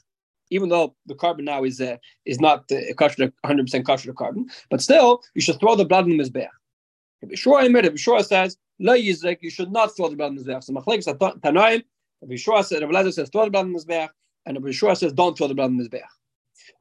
even 0.49 0.69
though 0.69 0.95
the 1.05 1.15
carbon 1.15 1.45
now 1.45 1.63
is 1.63 1.79
uh, 1.81 1.97
is 2.25 2.39
not 2.39 2.71
uh, 2.71 2.77
100 2.97 3.63
percent 3.65 3.85
kosher 3.85 4.13
carbon, 4.13 4.47
but 4.69 4.81
still 4.81 5.21
you 5.35 5.41
should 5.41 5.59
throw 5.59 5.75
the 5.75 5.85
blood 5.85 6.07
in 6.07 6.17
the 6.17 6.23
mizbeach. 6.23 6.49
Rabbi 7.21 7.35
Shua 7.35 7.65
Emir, 7.65 7.83
Rabbi 7.83 7.97
Shua 7.97 8.23
says 8.23 8.57
Lo 8.79 8.93
Yisrek, 8.93 9.37
you 9.41 9.51
should 9.51 9.71
not 9.71 9.95
throw 9.95 10.09
the 10.09 10.15
blood 10.15 10.31
in 10.31 10.35
the 10.35 10.43
mizbeach. 10.43 10.63
So 10.63 10.73
Machlekes 10.73 11.05
Tanoi, 11.41 11.83
Rabbi 12.21 12.35
Shua 12.35 12.63
says 12.63 12.81
Rabbi 12.81 12.93
Lezer 12.93 13.13
says 13.13 13.29
throw 13.29 13.45
the 13.45 13.51
blood 13.51 13.67
in 13.67 13.73
the 13.73 13.79
mizbeach, 13.79 14.09
and 14.45 14.57
Rabbi 14.57 14.71
Shua 14.71 14.95
says 14.95 15.13
don't 15.13 15.37
throw 15.37 15.47
the 15.47 15.55
blood 15.55 15.71
in 15.71 15.77
the 15.77 15.87
mizbeach. 15.87 16.01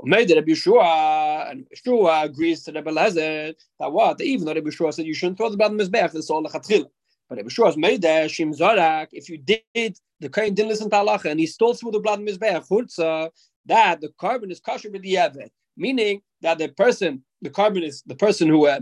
Made 0.03 0.31
Rabbi 0.31 0.55
Shua 0.55 1.49
and 1.51 1.67
Shua 1.75 2.23
agrees 2.25 2.65
to 2.65 2.73
Rabbi 2.73 2.91
Lezer 2.91 3.55
that 3.79 3.93
what 3.93 4.21
even 4.21 4.47
though 4.47 4.55
Rabbi 4.55 4.71
Shua 4.71 4.93
said 4.93 5.07
you 5.07 5.15
shouldn't 5.15 5.39
throw 5.39 5.51
the 5.51 5.57
blood 5.57 5.73
in 5.73 5.77
the 5.77 5.85
mizbeach, 5.85 6.13
that's 6.13 6.31
all 6.31 6.43
the 6.43 6.49
chatchila. 6.49 6.87
But 7.31 7.39
Rebbe 7.39 7.49
Shua 7.49 7.77
made 7.77 8.03
there 8.03 8.27
Shim. 8.27 9.09
If 9.13 9.29
you 9.29 9.39
did, 9.39 9.99
the 10.19 10.29
Kohen 10.29 10.53
didn't 10.53 10.69
listen 10.69 10.91
to 10.91 10.97
Allah 10.97 11.21
and 11.25 11.39
he 11.39 11.47
stole 11.47 11.75
through 11.75 11.93
the 11.93 12.01
blood 12.01 12.19
Mizbeach 12.19 12.69
Chutza, 12.69 13.31
that 13.67 14.01
the 14.01 14.09
carbon 14.19 14.51
is 14.51 14.59
kosher 14.59 14.91
with 14.91 15.03
the 15.03 15.15
Evet, 15.15 15.51
meaning 15.77 16.23
that 16.43 16.59
the 16.59 16.69
person, 16.69 17.23
the 17.41 17.51
carbon 17.51 17.85
is 17.85 18.03
the 18.05 18.17
person 18.17 18.49
who, 18.49 18.67
uh, 18.67 18.81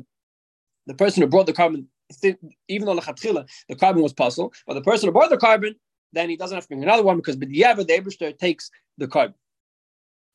the 0.87 0.95
person 0.95 1.23
who 1.23 1.29
brought 1.29 1.47
the 1.47 1.53
carbon, 1.53 1.89
even 2.69 2.87
though 2.87 2.95
the 2.95 3.47
the 3.69 3.77
carbon 3.77 4.03
was 4.03 4.15
possible, 4.15 4.51
but 4.67 4.73
the 4.75 4.81
person 4.81 5.09
who 5.09 5.13
brought 5.13 5.29
the 5.29 5.37
carbon, 5.37 5.75
then 6.15 6.31
he 6.31 6.37
doesn't 6.37 6.57
have 6.57 6.65
to 6.65 6.69
bring 6.69 6.83
another 6.83 7.03
one 7.03 7.19
because 7.19 7.37
with 7.37 7.51
the 7.51 7.61
Eberster 7.61 8.37
takes 8.39 8.71
the 8.97 9.07
carbon. 9.07 9.35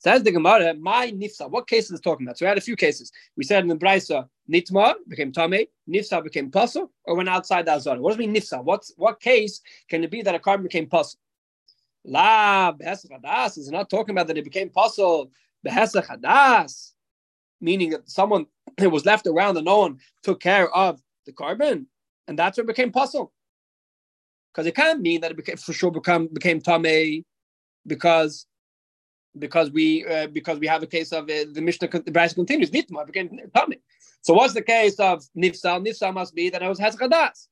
Says 0.04 0.22
the 0.22 0.34
Gemara, 0.34 0.74
my 0.74 1.12
nifsa. 1.12 1.50
What 1.50 1.66
case 1.66 1.86
is 1.86 2.00
it 2.00 2.04
talking 2.04 2.28
about? 2.28 2.38
So 2.38 2.46
we 2.46 2.50
had 2.50 2.58
a 2.58 2.62
few 2.62 2.76
cases. 2.76 3.10
We 3.38 3.46
said 3.46 3.64
in 3.64 3.70
the 3.70 3.78
Brisa, 3.78 4.28
nitma 4.52 4.96
became 5.08 5.32
tame, 5.32 5.66
nifsa 5.90 6.22
became 6.22 6.52
puzzle, 6.52 6.92
or 7.06 7.16
went 7.16 7.30
outside 7.30 7.66
the 7.66 7.72
azara. 7.72 8.02
What 8.02 8.10
does 8.10 8.18
mean 8.18 8.36
nifsa? 8.36 8.62
What's 8.62 8.92
what 8.98 9.22
case 9.22 9.62
can 9.88 10.04
it 10.04 10.12
be 10.12 10.22
that 10.22 10.36
a 10.36 10.40
carbon 10.40 10.64
became 10.64 10.88
puzzle? 10.88 11.20
La 12.04 12.74
behesach 12.74 13.58
is 13.58 13.72
not 13.72 13.90
talking 13.90 14.14
about 14.14 14.28
that 14.28 14.38
it 14.38 14.44
became 14.44 14.70
puzzle. 14.70 15.32
Behesach 15.66 16.06
hadas, 16.06 16.92
meaning 17.62 17.92
that 17.92 18.10
someone 18.10 18.46
it 18.78 18.88
was 18.88 19.06
left 19.06 19.26
around 19.26 19.56
and 19.56 19.66
no 19.66 19.80
one 19.80 20.00
took 20.22 20.42
care 20.42 20.70
of 20.76 21.02
the 21.26 21.32
carbon, 21.32 21.88
and 22.28 22.38
that's 22.38 22.58
what 22.58 22.68
became 22.68 22.92
puzzle. 22.92 23.32
Because 24.52 24.68
it 24.68 24.76
can't 24.76 25.00
mean 25.00 25.22
that 25.22 25.32
it 25.32 25.38
became 25.38 25.56
for 25.56 25.72
sure 25.72 25.92
become 25.92 26.28
became 26.28 26.60
tame 26.60 27.24
because 27.88 28.48
because 29.38 29.72
we 29.72 30.06
uh, 30.06 30.28
because 30.28 30.60
we 30.60 30.68
have 30.68 30.84
a 30.84 30.88
case 30.88 31.12
of 31.12 31.24
uh, 31.24 31.46
the 31.52 31.62
Mishnah 31.62 31.88
the 31.90 32.12
Brisa 32.12 32.36
continues 32.36 32.72
nitma 32.72 33.06
became 33.06 33.40
tummy. 33.56 33.80
So 34.22 34.34
what's 34.34 34.54
the 34.54 34.62
case 34.62 35.00
of 35.00 35.24
nifsal? 35.36 35.86
Nifsal 35.86 36.14
must 36.14 36.34
be 36.36 36.50
that 36.50 36.62
it 36.62 36.68
was 36.68 36.80
hezchadas. 36.80 37.48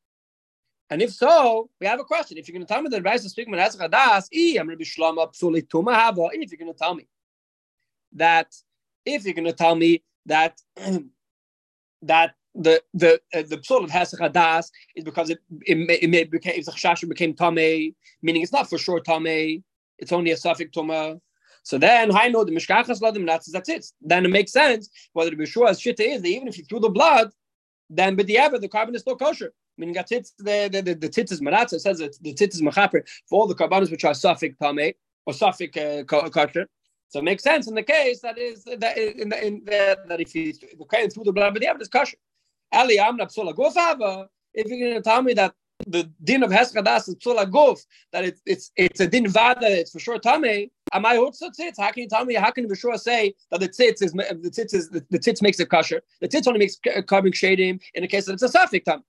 And 0.90 1.02
if 1.02 1.14
so, 1.14 1.70
we 1.80 1.88
have 1.88 2.00
a 2.00 2.04
question. 2.04 2.38
If 2.38 2.48
you're 2.48 2.54
going 2.54 2.66
to 2.66 2.72
tell 2.72 2.82
me 2.82 2.90
that 2.90 3.02
Brisa 3.02 3.30
speaking 3.30 3.54
about 3.54 3.74
I'm 3.74 3.78
going 3.80 4.70
to 4.70 4.76
be 4.76 4.86
shlama 4.86 5.34
psuli 5.34 5.66
tuma 5.68 5.94
hava. 5.94 6.28
If 6.34 6.52
you're 6.52 6.58
going 6.58 6.74
to 6.74 6.78
tell 6.78 6.96
me 6.96 7.08
that, 8.14 8.54
if 9.06 9.24
you're 9.24 9.34
going 9.34 9.46
to 9.46 9.54
tell 9.54 9.76
me 9.76 10.04
that 10.26 10.62
that 12.04 12.36
the 12.54 12.84
the 12.94 13.22
uh, 13.34 13.44
the 13.44 13.58
psul 13.58 13.86
of 13.86 13.90
hezchadas 13.90 14.70
is 14.96 15.06
because 15.06 15.30
it 15.30 15.40
it, 15.62 15.78
it, 16.04 16.30
became 16.30 16.62
became 17.08 17.34
tame, 17.34 17.96
meaning 18.22 18.42
it's 18.42 18.52
not 18.52 18.70
for 18.70 18.78
sure 18.78 19.00
tame. 19.00 19.64
It's 19.98 20.12
only 20.12 20.32
a 20.32 20.38
suffix 20.38 20.72
tuma. 20.76 21.22
So 21.64 21.78
then, 21.78 22.16
I 22.16 22.28
know 22.28 22.44
the 22.44 22.52
mishkachas 22.52 23.02
ladim 23.02 23.26
that's 23.26 23.52
that's 23.52 23.70
it. 23.70 23.86
Then 24.02 24.26
it 24.26 24.30
makes 24.30 24.52
sense 24.52 24.90
whether 25.14 25.30
the 25.30 25.36
Beshua's 25.36 25.80
shita 25.80 26.00
is 26.00 26.22
that 26.22 26.28
even 26.28 26.48
if 26.48 26.58
you 26.58 26.66
threw 26.66 26.80
the 26.80 26.90
blood, 26.90 27.32
then 27.90 28.16
but 28.16 28.28
the 28.28 28.38
the 28.60 28.68
carbon 28.68 28.96
is 28.96 29.02
still 29.02 29.16
kosher. 29.16 29.54
Meaning, 29.78 29.94
got 29.96 30.08
tits 30.08 30.34
the 30.38 30.70
the 30.72 30.82
the, 30.82 30.94
the 30.96 31.10
tits 31.10 31.32
is 31.32 31.42
maratza 31.42 31.80
says 31.80 32.00
that 32.00 32.18
the 32.22 32.34
tits 32.34 32.56
is 32.56 32.62
mechaper 32.62 33.08
for 33.28 33.42
all 33.42 33.48
the 33.48 33.56
carbonates 33.56 33.92
which 33.92 34.06
are 34.06 34.14
suffix 34.14 34.56
tamei 34.62 34.96
or 35.26 35.34
suffix 35.34 35.78
uh, 35.78 36.04
kosher. 36.06 36.68
So 37.10 37.20
it 37.20 37.24
makes 37.24 37.44
sense 37.44 37.68
in 37.68 37.76
the 37.76 37.84
case 37.84 38.22
that 38.22 38.38
is 38.38 38.64
that 38.64 38.98
in 38.98 39.30
the, 39.30 39.46
in 39.46 39.66
the, 39.66 40.00
that 40.08 40.22
if 40.22 40.34
you 40.34 40.54
the 40.54 40.86
kain 40.92 41.10
threw 41.10 41.24
the 41.24 41.34
blood, 41.34 41.54
but 41.54 41.62
the 41.62 41.82
is 41.82 41.88
kosher. 41.88 42.18
Ali 42.72 43.00
amna 43.00 43.26
psola 43.28 43.54
gofava. 43.54 44.28
If 44.54 44.68
you're 44.68 44.80
going 44.80 45.02
to 45.02 45.02
tell 45.02 45.22
me 45.22 45.34
that 45.34 45.54
the 45.88 46.10
din 46.24 46.44
of 46.44 46.52
Heschadas 46.52 47.10
is 47.10 47.16
psula 47.16 47.50
guf, 47.50 47.80
that 48.14 48.24
it's 48.24 48.42
it's 48.46 48.72
it's 48.76 49.00
a 49.00 49.08
din 49.08 49.28
vada, 49.28 49.80
it's 49.80 49.92
for 49.92 50.00
sure 50.00 50.20
tame. 50.20 50.70
Am 50.94 51.06
I 51.06 51.18
also 51.18 51.50
tzitz? 51.50 51.76
How 51.80 51.92
can 51.92 52.04
you 52.04 52.10
tell 52.10 52.26
me? 52.26 52.34
How 52.36 52.52
can 52.52 52.68
for 52.68 52.98
say 52.98 53.34
that 53.50 53.60
the 53.60 53.70
tzitz 53.70 54.02
is 54.02 54.12
the 54.12 54.52
tzitz 54.52 54.74
is 54.74 54.90
the, 54.90 55.06
the 55.10 55.20
tzitz 55.20 55.42
makes 55.42 55.60
it 55.60 55.70
kosher? 55.70 56.02
The 56.20 56.28
tzitz 56.28 56.48
only 56.48 56.60
makes 56.60 56.78
carbon 57.08 57.32
shadim 57.32 57.80
in 57.94 58.04
a 58.04 58.08
case 58.08 58.26
that 58.26 58.34
it's 58.34 58.44
a 58.44 58.50
suffix 58.50 58.86
tam, 58.86 59.04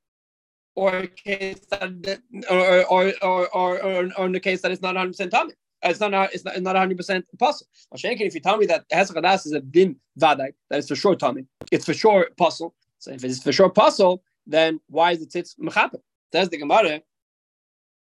or 0.75 0.97
a 0.97 1.07
case 1.07 1.61
that 1.71 2.21
or 2.51 2.85
or 2.87 3.13
or 3.23 3.49
or, 3.55 4.11
or, 4.17 4.27
in 4.27 4.33
the 4.33 4.41
case 4.41 4.61
that 4.63 4.71
it's 4.71 4.83
not 4.83 4.95
100 4.95 5.11
percent 5.11 5.31
tummy. 5.33 5.53
Uh, 5.85 5.89
it's 5.89 5.99
not 5.99 6.13
it's 6.33 6.45
not, 6.45 6.55
it's 6.55 6.63
not 6.63 6.75
100 6.75 6.97
percent 6.97 7.25
possible. 7.39 7.71
If 7.93 8.35
you 8.35 8.41
tell 8.41 8.59
me 8.59 8.67
that 8.67 8.89
Hesach 8.91 9.17
Hadas 9.17 9.47
is 9.47 9.53
a 9.53 9.61
din 9.61 9.97
vaday, 10.21 10.53
that 10.71 10.79
is 10.79 10.89
for 10.89 10.97
sure 10.97 11.17
tummy. 11.17 11.47
It's 11.73 11.85
for 11.85 11.95
sure 11.95 12.29
possible. 12.37 12.75
So 12.99 13.11
if 13.11 13.25
it's 13.25 13.43
for 13.43 13.53
sure 13.53 13.71
possible, 13.71 14.23
then 14.47 14.81
why 14.89 15.13
is 15.13 15.23
it 15.23 15.31
tzitz 15.31 15.59
mechaper? 15.59 16.01
Says 16.33 16.49
the 16.49 16.59
Gemara. 16.59 17.03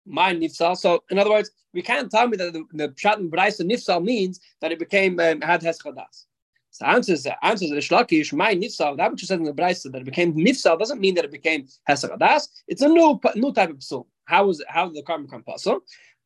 My 0.09 0.33
nifsal. 0.33 0.75
So 0.75 1.03
in 1.09 1.19
other 1.19 1.29
words, 1.29 1.51
we 1.73 1.81
can't 1.81 2.09
tell 2.09 2.27
me 2.27 2.35
that 2.37 2.53
the, 2.53 2.63
the 2.73 2.89
pshat 2.89 3.17
and 3.17 3.31
brayso 3.31 3.61
nifsal 3.61 4.03
means 4.03 4.39
that 4.59 4.71
it 4.71 4.79
became 4.79 5.19
um, 5.19 5.39
had 5.41 5.61
Hesach 5.61 5.83
Hadas. 5.85 6.25
So 6.71 6.85
answers 6.85 7.27
answers 7.43 7.69
the 7.69 7.77
Shlakish, 7.77 8.33
my 8.33 8.55
nifsal, 8.55 8.97
that 8.97 9.11
which 9.11 9.21
you 9.21 9.27
said 9.27 9.39
in 9.39 9.45
the 9.45 9.53
Brisa 9.53 9.91
that 9.91 10.01
it 10.01 10.05
became 10.05 10.33
nifsal 10.33 10.77
doesn't 10.77 10.99
mean 10.99 11.15
that 11.15 11.25
it 11.25 11.31
became 11.31 11.67
Hesach 11.87 12.17
Hadas. 12.17 12.47
It's 12.67 12.81
a 12.81 12.87
new 12.87 13.19
new 13.35 13.53
type 13.53 13.69
of 13.69 13.77
psul. 13.77 14.05
How 14.25 14.49
is 14.49 14.59
it, 14.59 14.67
how 14.69 14.87
did 14.87 14.95
the 14.95 15.03
carbon 15.03 15.25
become 15.25 15.43
puzzle? 15.43 15.81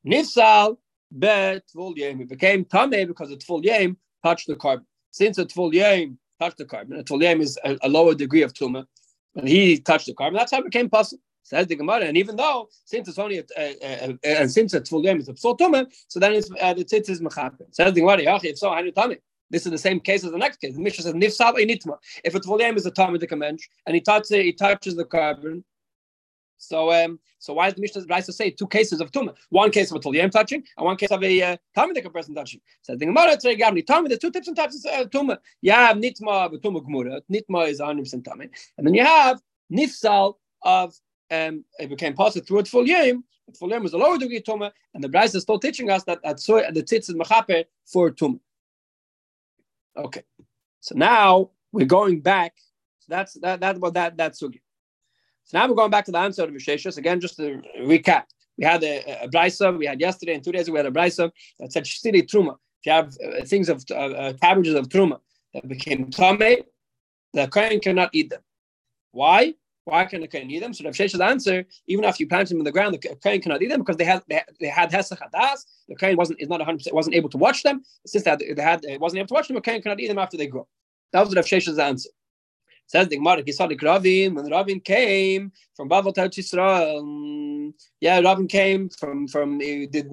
Nifsal 0.05 0.77
bet 1.11 1.63
yam. 1.75 2.21
It 2.21 2.29
became 2.29 2.65
tame 2.65 3.07
because 3.07 3.31
it's 3.31 3.45
full 3.45 3.63
yam 3.63 3.97
touched 4.23 4.47
the 4.47 4.55
carbon. 4.55 4.85
Since 5.11 5.37
a 5.37 5.47
full 5.47 5.73
yam 5.73 6.17
touched 6.39 6.57
the 6.57 6.65
carbon, 6.65 6.99
a 6.99 7.03
full 7.03 7.21
yam 7.21 7.41
is 7.41 7.57
a, 7.63 7.77
a, 7.81 7.89
lower 7.89 8.15
degree 8.15 8.41
of 8.41 8.53
tuma, 8.53 8.85
and 9.35 9.47
he 9.47 9.79
touched 9.79 10.07
the 10.07 10.13
carbon. 10.13 10.37
That's 10.37 10.51
how 10.51 10.59
it 10.59 10.65
became 10.65 10.89
puzzle. 10.89 11.19
Says 11.43 11.67
the 11.67 11.75
Gemara, 11.75 12.05
and 12.05 12.17
even 12.17 12.38
though 12.38 12.69
since 12.85 13.09
it's 13.09 13.19
only 13.19 13.39
a, 13.39 13.43
a, 13.57 14.17
a, 14.23 14.39
and 14.41 14.50
since 14.50 14.73
it's 14.73 14.89
full 14.89 15.03
yam 15.03 15.19
is 15.19 15.27
a 15.27 15.35
full 15.35 15.57
tuma, 15.57 15.85
so 16.07 16.17
then 16.19 16.33
it's 16.33 16.50
uh, 16.62 16.73
the 16.73 16.85
tzitz 16.85 17.09
is 17.09 17.19
mechaper. 17.19 17.65
Says 17.71 17.93
the 17.93 18.00
Gemara, 18.00 18.39
if 18.43 18.57
so, 18.57 18.71
how 18.71 18.81
do 18.81 18.88
you? 18.88 19.17
This 19.53 19.65
is 19.67 19.71
the 19.71 19.77
same 19.77 20.00
case 20.00 20.23
as 20.23 20.31
the 20.31 20.38
next 20.38 20.57
case. 20.57 20.73
The 20.73 20.81
Mishnah 20.81 21.03
says 21.03 21.13
nifsal 21.13 21.53
nitma. 21.53 21.97
If 22.23 22.33
it's 22.33 22.47
volume 22.47 22.75
is 22.75 22.88
a 22.88 22.91
tummy 22.91 23.19
the 23.19 23.35
mensch 23.35 23.67
and 23.85 23.93
he 23.93 24.01
touches 24.01 24.29
he 24.29 24.51
touches 24.51 24.95
the 24.95 25.05
carbon. 25.05 25.63
So 26.57 26.91
um, 26.91 27.19
so 27.39 27.53
why 27.53 27.67
is 27.67 27.75
the 27.75 27.81
Mishnah 27.81 28.05
right 28.09 28.23
to 28.23 28.33
say 28.33 28.50
two 28.50 28.67
cases 28.67 29.00
of 29.00 29.12
tumah? 29.12 29.35
One 29.50 29.69
case 29.69 29.91
of 29.91 29.97
a 29.97 30.00
tuliyam 30.00 30.31
touching 30.31 30.63
and 30.77 30.85
one 30.85 30.97
case 30.97 31.12
of 31.12 31.21
a 31.21 31.41
uh, 31.41 31.57
talmidic 31.75 32.12
person 32.12 32.33
touching. 32.33 32.62
So 32.81 32.95
the 32.95 33.05
Gemara 33.05 33.38
today 33.38 33.55
gave 33.55 33.85
tell 33.85 34.01
me 34.01 34.07
there's 34.07 34.19
two 34.19 34.31
types 34.31 34.47
and 34.47 34.55
types 34.55 34.83
of 34.85 34.91
uh, 34.91 35.05
tumah. 35.05 35.38
You 35.62 35.73
have 35.73 35.97
nitma 35.97 36.45
of 36.45 36.53
tumah 36.53 36.83
gemura. 36.83 37.21
Nitma 37.31 37.67
is 37.67 37.79
100 37.79 38.01
percent 38.01 38.25
tummy, 38.25 38.50
and 38.77 38.88
then 38.88 38.93
you 38.93 39.03
have 39.03 39.39
nifsal 39.71 40.35
of 40.63 40.95
um, 41.33 41.65
it 41.79 41.89
became 41.89 42.13
possible 42.13 42.45
through 42.45 42.59
a 42.59 42.65
full 42.65 42.87
yam. 42.87 43.23
Full 43.59 43.69
yam 43.69 43.83
was 43.83 43.93
a 43.93 43.97
lower 43.97 44.17
degree 44.17 44.41
tumah, 44.41 44.71
and 44.93 45.03
the 45.03 45.09
Bryce 45.09 45.35
is 45.35 45.43
still 45.43 45.59
teaching 45.59 45.89
us 45.89 46.03
that 46.05 46.19
at 46.23 46.39
so 46.39 46.61
the 46.71 46.83
tzitz 46.83 47.09
is 47.09 47.15
mechaper 47.15 47.65
for 47.85 48.11
tumah. 48.11 48.39
Okay, 49.97 50.23
so 50.79 50.95
now 50.95 51.49
we're 51.71 51.85
going 51.85 52.21
back. 52.21 52.53
So 52.99 53.07
that's 53.09 53.33
that 53.41 53.59
that 53.59 53.77
what 53.79 53.93
that 53.95 54.15
that's 54.15 54.41
sugi. 54.41 54.61
So 55.45 55.57
now 55.57 55.67
we're 55.67 55.75
going 55.75 55.91
back 55.91 56.05
to 56.05 56.11
the 56.11 56.19
answer 56.19 56.43
of 56.43 56.51
Visheshus. 56.51 56.97
Again, 56.97 57.19
just 57.19 57.35
to 57.37 57.61
recap. 57.81 58.23
We 58.57 58.65
had 58.65 58.83
a, 58.83 59.23
a, 59.23 59.27
brisa 59.27 59.75
we 59.77 59.87
had 59.87 59.99
yesterday, 59.99 60.35
and 60.35 60.43
two 60.43 60.51
days 60.51 60.67
ago 60.67 60.73
we 60.73 60.79
had 60.79 60.85
a 60.85 60.91
brisa 60.91 61.31
that 61.59 61.73
said 61.73 61.85
shtiri 61.85 62.21
truma. 62.21 62.55
If 62.79 62.85
you 62.85 62.91
have 62.91 63.17
uh, 63.25 63.45
things 63.45 63.67
of 63.67 63.83
uh, 63.89 63.93
uh, 63.95 64.33
cabbages 64.33 64.75
of 64.75 64.89
truma 64.89 65.19
that 65.53 65.67
became 65.67 66.09
tame, 66.11 66.63
the 67.33 67.47
kohen 67.47 67.79
cannot 67.79 68.11
eat 68.13 68.29
them. 68.29 68.41
Why? 69.11 69.55
Why 69.85 70.05
can 70.05 70.21
the 70.21 70.27
kohen 70.27 70.49
eat 70.49 70.59
them? 70.59 70.73
So 70.73 70.85
Rav 70.85 70.93
Shesh's 70.93 71.19
answer, 71.19 71.65
even 71.87 72.05
after 72.05 72.23
you 72.23 72.29
plant 72.29 72.49
them 72.49 72.59
in 72.59 72.63
the 72.63 72.71
ground, 72.71 72.93
the 72.93 72.99
kohen 72.99 73.41
cannot 73.41 73.61
eat 73.61 73.67
them 73.67 73.79
because 73.79 73.97
they 73.97 74.05
had 74.05 74.23
they, 74.29 74.67
had 74.67 74.91
hesach 74.91 75.19
hadas. 75.19 75.65
The 75.89 75.95
kohen 75.95 76.15
wasn't 76.15 76.41
is 76.41 76.47
not 76.47 76.59
100 76.59 76.77
percent 76.77 76.95
wasn't 76.95 77.15
able 77.15 77.29
to 77.29 77.37
watch 77.37 77.63
them. 77.63 77.83
Since 78.05 78.23
they 78.23 78.29
had, 78.29 78.39
they 78.39 78.61
had 78.61 78.85
wasn't 78.99 79.19
able 79.19 79.27
to 79.27 79.33
watch 79.33 79.47
them, 79.47 79.55
the 79.55 79.61
kohen 79.61 79.81
cannot 79.81 79.99
eat 79.99 80.07
them 80.07 80.19
after 80.19 80.37
they 80.37 80.47
grow. 80.47 80.67
That 81.11 81.25
was 81.25 81.35
Rav 81.35 81.45
Shesh's 81.45 81.79
answer. 81.79 82.09
Says 82.87 83.07
the 83.07 83.15
Gemara, 83.15 83.43
Gisadik 83.43 83.81
Ravin, 83.81 84.35
when 84.35 84.51
Ravin 84.51 84.81
came 84.81 85.53
from 85.75 85.89
Bavel 85.89 86.13
to 86.13 86.29
Yisrael, 86.29 87.73
yeah, 88.01 88.19
Ravin 88.19 88.47
came 88.47 88.89
from, 88.89 89.27
from 89.27 89.61
it, 89.61 89.95
it, 89.95 90.05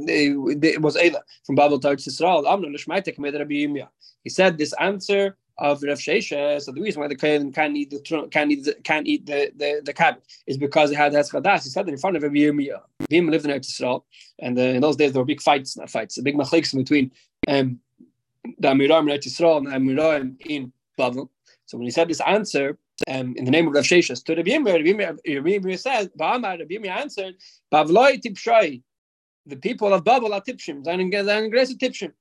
it 0.65 0.81
was 0.81 0.97
Eila, 0.97 1.21
from 1.45 1.57
Bavel 1.57 1.81
to 1.81 1.89
Yirmiyah. 1.89 3.89
He 4.23 4.31
said 4.31 4.57
this 4.57 4.73
answer 4.75 5.37
of 5.61 5.83
Rav 5.83 5.99
Shesha, 5.99 6.61
so 6.61 6.73
the 6.73 6.81
reason 6.81 7.01
why 7.01 7.09
the 7.09 7.17
Kohen 7.17 7.53
can't 7.53 7.77
eat 7.77 7.91
the 7.91 8.29
can't 8.31 8.51
eat 8.51 8.65
the, 8.65 8.75
can't 8.83 9.07
eat 9.07 9.27
the, 9.27 9.53
the, 9.55 9.83
the 9.85 9.93
cabbage 9.93 10.25
is 10.47 10.57
because 10.57 10.91
he 10.91 10.97
had 10.97 11.13
Heschadas. 11.13 11.65
He 11.65 11.71
said 11.71 11.87
that 11.87 11.93
in 11.93 11.99
front 11.99 12.17
of 12.17 12.23
Rabbi 12.23 12.37
Yirmiyah. 12.37 12.81
Bim 13.09 13.29
lived 13.29 13.45
in 13.45 13.51
Eretz 13.51 13.71
Yisrael, 13.71 14.03
and 14.39 14.59
uh, 14.59 14.63
in 14.63 14.81
those 14.81 14.97
days 14.97 15.13
there 15.13 15.21
were 15.21 15.27
big 15.27 15.43
fights, 15.43 15.77
not 15.77 15.91
fights, 15.91 16.21
big 16.23 16.35
machliks 16.35 16.75
between 16.75 17.13
um, 17.47 17.79
the 18.59 18.69
Amiram 18.69 19.11
in 19.11 19.19
Eretz 19.19 19.27
Yisrael 19.27 19.59
and 19.59 19.67
the 19.67 19.71
Amiram 19.73 20.37
in 20.47 20.73
Bavel. 20.99 21.29
So 21.67 21.77
when 21.77 21.87
he 21.87 21.91
said 21.91 22.09
this 22.09 22.21
answer 22.21 22.79
um, 23.07 23.35
in 23.37 23.45
the 23.45 23.51
name 23.51 23.69
of 23.69 23.75
Rav 23.75 23.85
Sheshas 23.85 24.25
to 24.25 24.35
Rabbi 24.35 24.51
Yirmiyah, 24.51 25.19
Rabbi 25.37 25.51
Yirmiyah 25.51 25.79
said, 25.79 26.11
Ba'amar, 26.19 26.59
Rabbi 26.59 26.75
Yirmiyah 26.75 27.01
answered, 27.01 27.35
Bavloi 27.73 28.21
tipshai, 28.21 28.83
the 29.47 29.57
people 29.57 29.93
of 29.93 30.05
Babel 30.05 30.33
are 30.33 30.41
tipshim, 30.41 30.83
they're 30.85 31.45
aggressive 31.45 31.79
tipshim. 31.79 32.13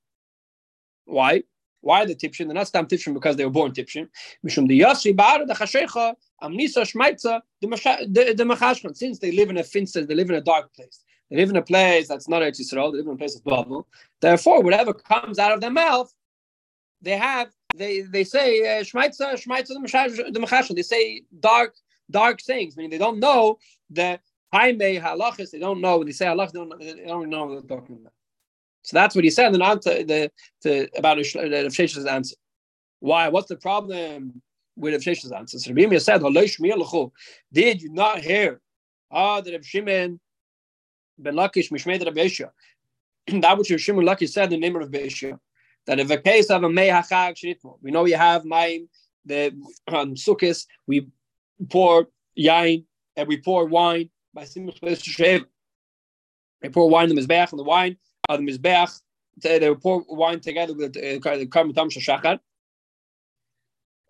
Why? 1.06 1.42
Why 1.80 2.04
the 2.04 2.14
tipshim? 2.14 2.46
They're 2.46 2.54
not 2.54 2.68
stam 2.68 2.86
tipshim 2.86 3.14
because 3.14 3.36
they 3.36 3.44
were 3.44 3.50
born 3.50 3.72
tipshim. 3.72 4.08
Mishum 4.46 4.68
the 4.68 4.78
the 4.78 5.54
chashecha 5.54 6.14
amnisa 6.42 6.82
shmaitza 6.84 7.40
the 7.60 8.44
machashman. 8.44 8.96
Since 8.96 9.18
they 9.18 9.32
live 9.32 9.50
in 9.50 9.56
a 9.56 9.64
finster, 9.64 10.04
they 10.04 10.14
live 10.14 10.30
in 10.30 10.36
a 10.36 10.40
dark 10.40 10.74
place. 10.74 11.04
They 11.30 11.36
live 11.36 11.50
in 11.50 11.56
a 11.56 11.62
place 11.62 12.08
that's 12.08 12.28
not 12.28 12.42
Eretz 12.42 12.60
Yisrael. 12.60 12.92
They 12.92 12.98
live 12.98 13.06
in 13.06 13.14
a 13.14 13.16
place 13.16 13.36
of 13.36 13.44
Babel. 13.44 13.86
Therefore, 14.20 14.62
whatever 14.62 14.92
comes 14.92 15.38
out 15.38 15.52
of 15.52 15.60
their 15.60 15.70
mouth, 15.70 16.12
they 17.00 17.16
have 17.16 17.50
they 17.72 18.02
they 18.02 18.24
say 18.24 18.78
uh, 18.78 18.82
shmaitza 18.82 19.34
shmaitza 19.34 19.68
the 19.68 20.40
machashel. 20.40 20.74
They 20.74 20.82
say 20.82 21.22
dark 21.38 21.74
dark 22.10 22.40
sayings, 22.40 22.76
meaning 22.76 22.90
they 22.90 22.98
don't 22.98 23.20
know 23.20 23.58
the 23.88 24.20
haime 24.52 25.00
halachas. 25.00 25.50
They 25.50 25.60
don't 25.60 25.80
know 25.80 25.98
when 25.98 26.06
they 26.06 26.12
say 26.12 26.26
halach. 26.26 26.52
They 26.52 26.58
don't, 26.58 26.78
they 26.78 27.04
don't 27.06 27.30
know 27.30 27.46
what 27.46 27.68
they're 27.68 27.78
talking 27.78 27.96
about. 27.96 28.12
So 28.82 28.96
that's 28.96 29.14
what 29.14 29.24
he 29.24 29.30
said. 29.30 29.52
And 29.52 29.62
answer 29.62 30.02
the, 30.04 30.30
the 30.62 30.88
about 30.96 31.16
Rav 31.18 31.26
Shesha's 31.26 32.06
answer. 32.06 32.36
Why? 33.00 33.28
What's 33.28 33.48
the 33.48 33.56
problem 33.56 34.40
with 34.76 34.94
Rav 34.94 35.02
Shesha's 35.02 35.32
answer? 35.32 35.58
So 35.58 35.72
Rabbi 35.72 35.98
said, 35.98 36.22
"Did 37.52 37.82
you 37.82 37.92
not 37.92 38.20
hear? 38.20 38.60
Ah, 39.10 39.40
that 39.40 39.52
Rav 39.52 39.64
Shimon 39.64 40.20
ben 41.18 41.34
Lakish 41.34 41.70
mishmei 41.70 42.04
Rabbi 42.04 42.26
Yeshua. 42.26 42.50
That 43.40 43.58
which 43.58 43.70
Rav 43.70 43.80
Shimon 43.80 44.04
Lakish 44.04 44.30
said 44.30 44.44
in 44.44 44.50
the 44.50 44.58
name 44.58 44.76
of 44.76 44.82
Rabbi 44.82 45.06
Yeshua 45.06 45.38
that 45.86 45.98
if 45.98 46.10
a 46.10 46.18
case 46.18 46.50
of 46.50 46.62
a 46.62 46.70
mei 46.70 46.88
hachag 46.88 47.56
we 47.82 47.90
know 47.90 48.02
we 48.02 48.12
have 48.12 48.44
my 48.44 48.80
the 49.24 49.52
um, 49.88 50.14
sukkis, 50.14 50.66
we 50.86 51.08
pour 51.68 52.08
yain 52.38 52.84
and 53.16 53.28
we 53.28 53.36
pour 53.36 53.66
wine 53.66 54.10
by 54.32 54.44
simchas. 54.44 55.44
We 56.62 56.68
pour 56.68 56.88
wine 56.88 57.10
in 57.10 57.16
the 57.16 57.22
mizbeach 57.22 57.50
and 57.50 57.58
the 57.58 57.64
wine 57.64 57.96
of 58.30 58.38
the 58.38 58.46
mizbeach. 58.46 59.00
They 59.42 59.74
pour 59.74 60.04
wine 60.08 60.40
together 60.40 60.74
with 60.74 60.92
the 60.94 61.18
karm 61.20 61.74
tam 61.74 61.90
shachar. 61.90 62.38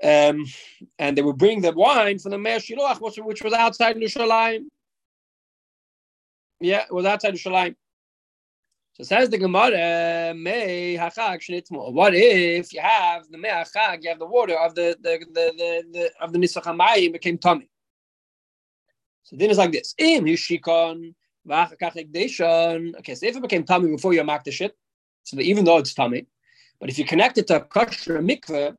Um, 0.02 0.46
and 0.98 1.16
they 1.16 1.22
would 1.22 1.36
bring 1.36 1.60
the 1.60 1.72
wine 1.72 2.18
from 2.18 2.30
the 2.30 2.38
Meir 2.38 2.58
Shiloach, 2.58 3.00
which, 3.22 3.42
was 3.42 3.52
outside 3.52 3.96
Yerushalayim. 3.96 4.64
Yeah, 6.58 6.84
it 6.84 6.92
was 6.92 7.04
outside 7.04 7.34
Yerushalayim. 7.34 7.76
So 8.94 9.04
says 9.04 9.28
the 9.28 9.38
Gemara, 9.38 10.34
May 10.34 10.96
Hachag 10.96 11.40
Shnitmo. 11.40 11.92
What 11.92 12.14
if 12.14 12.72
you 12.72 12.80
have 12.80 13.30
the 13.30 13.38
May 13.38 13.50
Hachag, 13.50 14.02
you 14.02 14.08
have 14.08 14.18
the 14.18 14.26
water 14.26 14.58
of 14.58 14.74
the 14.74 14.96
the 15.00 15.18
the, 15.32 15.52
the, 15.56 15.84
the 15.92 16.10
of 16.20 16.32
the 16.32 16.38
Nisach 16.38 17.12
became 17.12 17.38
tummy. 17.38 17.68
So 19.22 19.36
then 19.36 19.50
it's 19.50 19.58
like 19.58 19.72
this. 19.72 19.94
Im 19.98 20.24
Hishikon 20.24 21.14
Okay, 21.50 23.14
so 23.14 23.26
if 23.26 23.36
it 23.36 23.42
became 23.42 23.64
tummy 23.64 23.90
before 23.90 24.14
you 24.14 24.22
mark 24.22 24.44
the 24.44 24.52
shit, 24.52 24.76
so 25.24 25.40
even 25.40 25.64
though 25.64 25.78
it's 25.78 25.92
tummy, 25.92 26.26
but 26.78 26.88
if 26.88 26.98
you 26.98 27.04
connect 27.04 27.38
it 27.38 27.46
to 27.48 27.56
a 27.56 27.60
kosher 27.60 28.20
mikveh, 28.20 28.76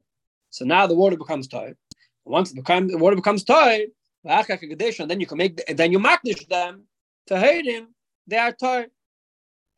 so 0.49 0.65
now 0.65 0.87
the 0.87 0.95
water 0.95 1.17
becomes 1.17 1.47
tight. 1.47 1.75
Once 2.23 2.51
the 2.53 2.97
water 2.97 3.15
becomes 3.15 3.43
tight, 3.43 3.89
then 4.23 5.19
you 5.19 5.25
can 5.25 5.37
make 5.37 5.57
the, 5.57 5.73
then 5.73 5.91
you 5.91 5.99
mark 5.99 6.21
them 6.49 6.83
to 7.27 7.39
hate 7.39 7.65
him. 7.65 7.87
They 8.27 8.37
are 8.37 8.51
tight. 8.53 8.89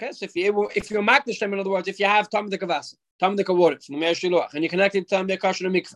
Okay, 0.01 0.11
so 0.11 0.25
if 0.25 0.35
you 0.35 0.69
if 0.75 0.91
you 0.91 0.97
makdish 0.99 1.39
them, 1.39 1.53
in 1.53 1.59
other 1.59 1.69
words, 1.69 1.87
if 1.87 1.99
you 1.99 2.05
have 2.05 2.29
dekavas, 2.29 2.95
tam 3.19 3.35
water 3.37 3.79
from 3.79 3.99
the 3.99 4.05
Shiloach, 4.07 4.53
and 4.53 4.63
you 4.63 4.69
connect 4.69 4.95
it 4.95 5.07
to 5.07 5.15
tam 5.15 5.27
dekasher 5.27 5.69
mikveh, 5.71 5.95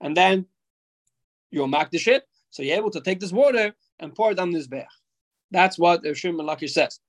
and 0.00 0.16
then 0.16 0.46
you'll 1.50 1.68
makdish 1.68 2.06
it, 2.06 2.24
so 2.50 2.62
you're 2.62 2.76
able 2.76 2.90
to 2.90 3.00
take 3.00 3.18
this 3.18 3.32
water 3.32 3.74
and 3.98 4.14
pour 4.14 4.30
it 4.32 4.38
on 4.38 4.50
this 4.50 4.66
beach. 4.66 4.84
That's 5.50 5.78
what 5.78 6.02
the 6.02 6.14
Shimon 6.14 6.46
Lakish 6.46 6.70
says. 6.70 7.00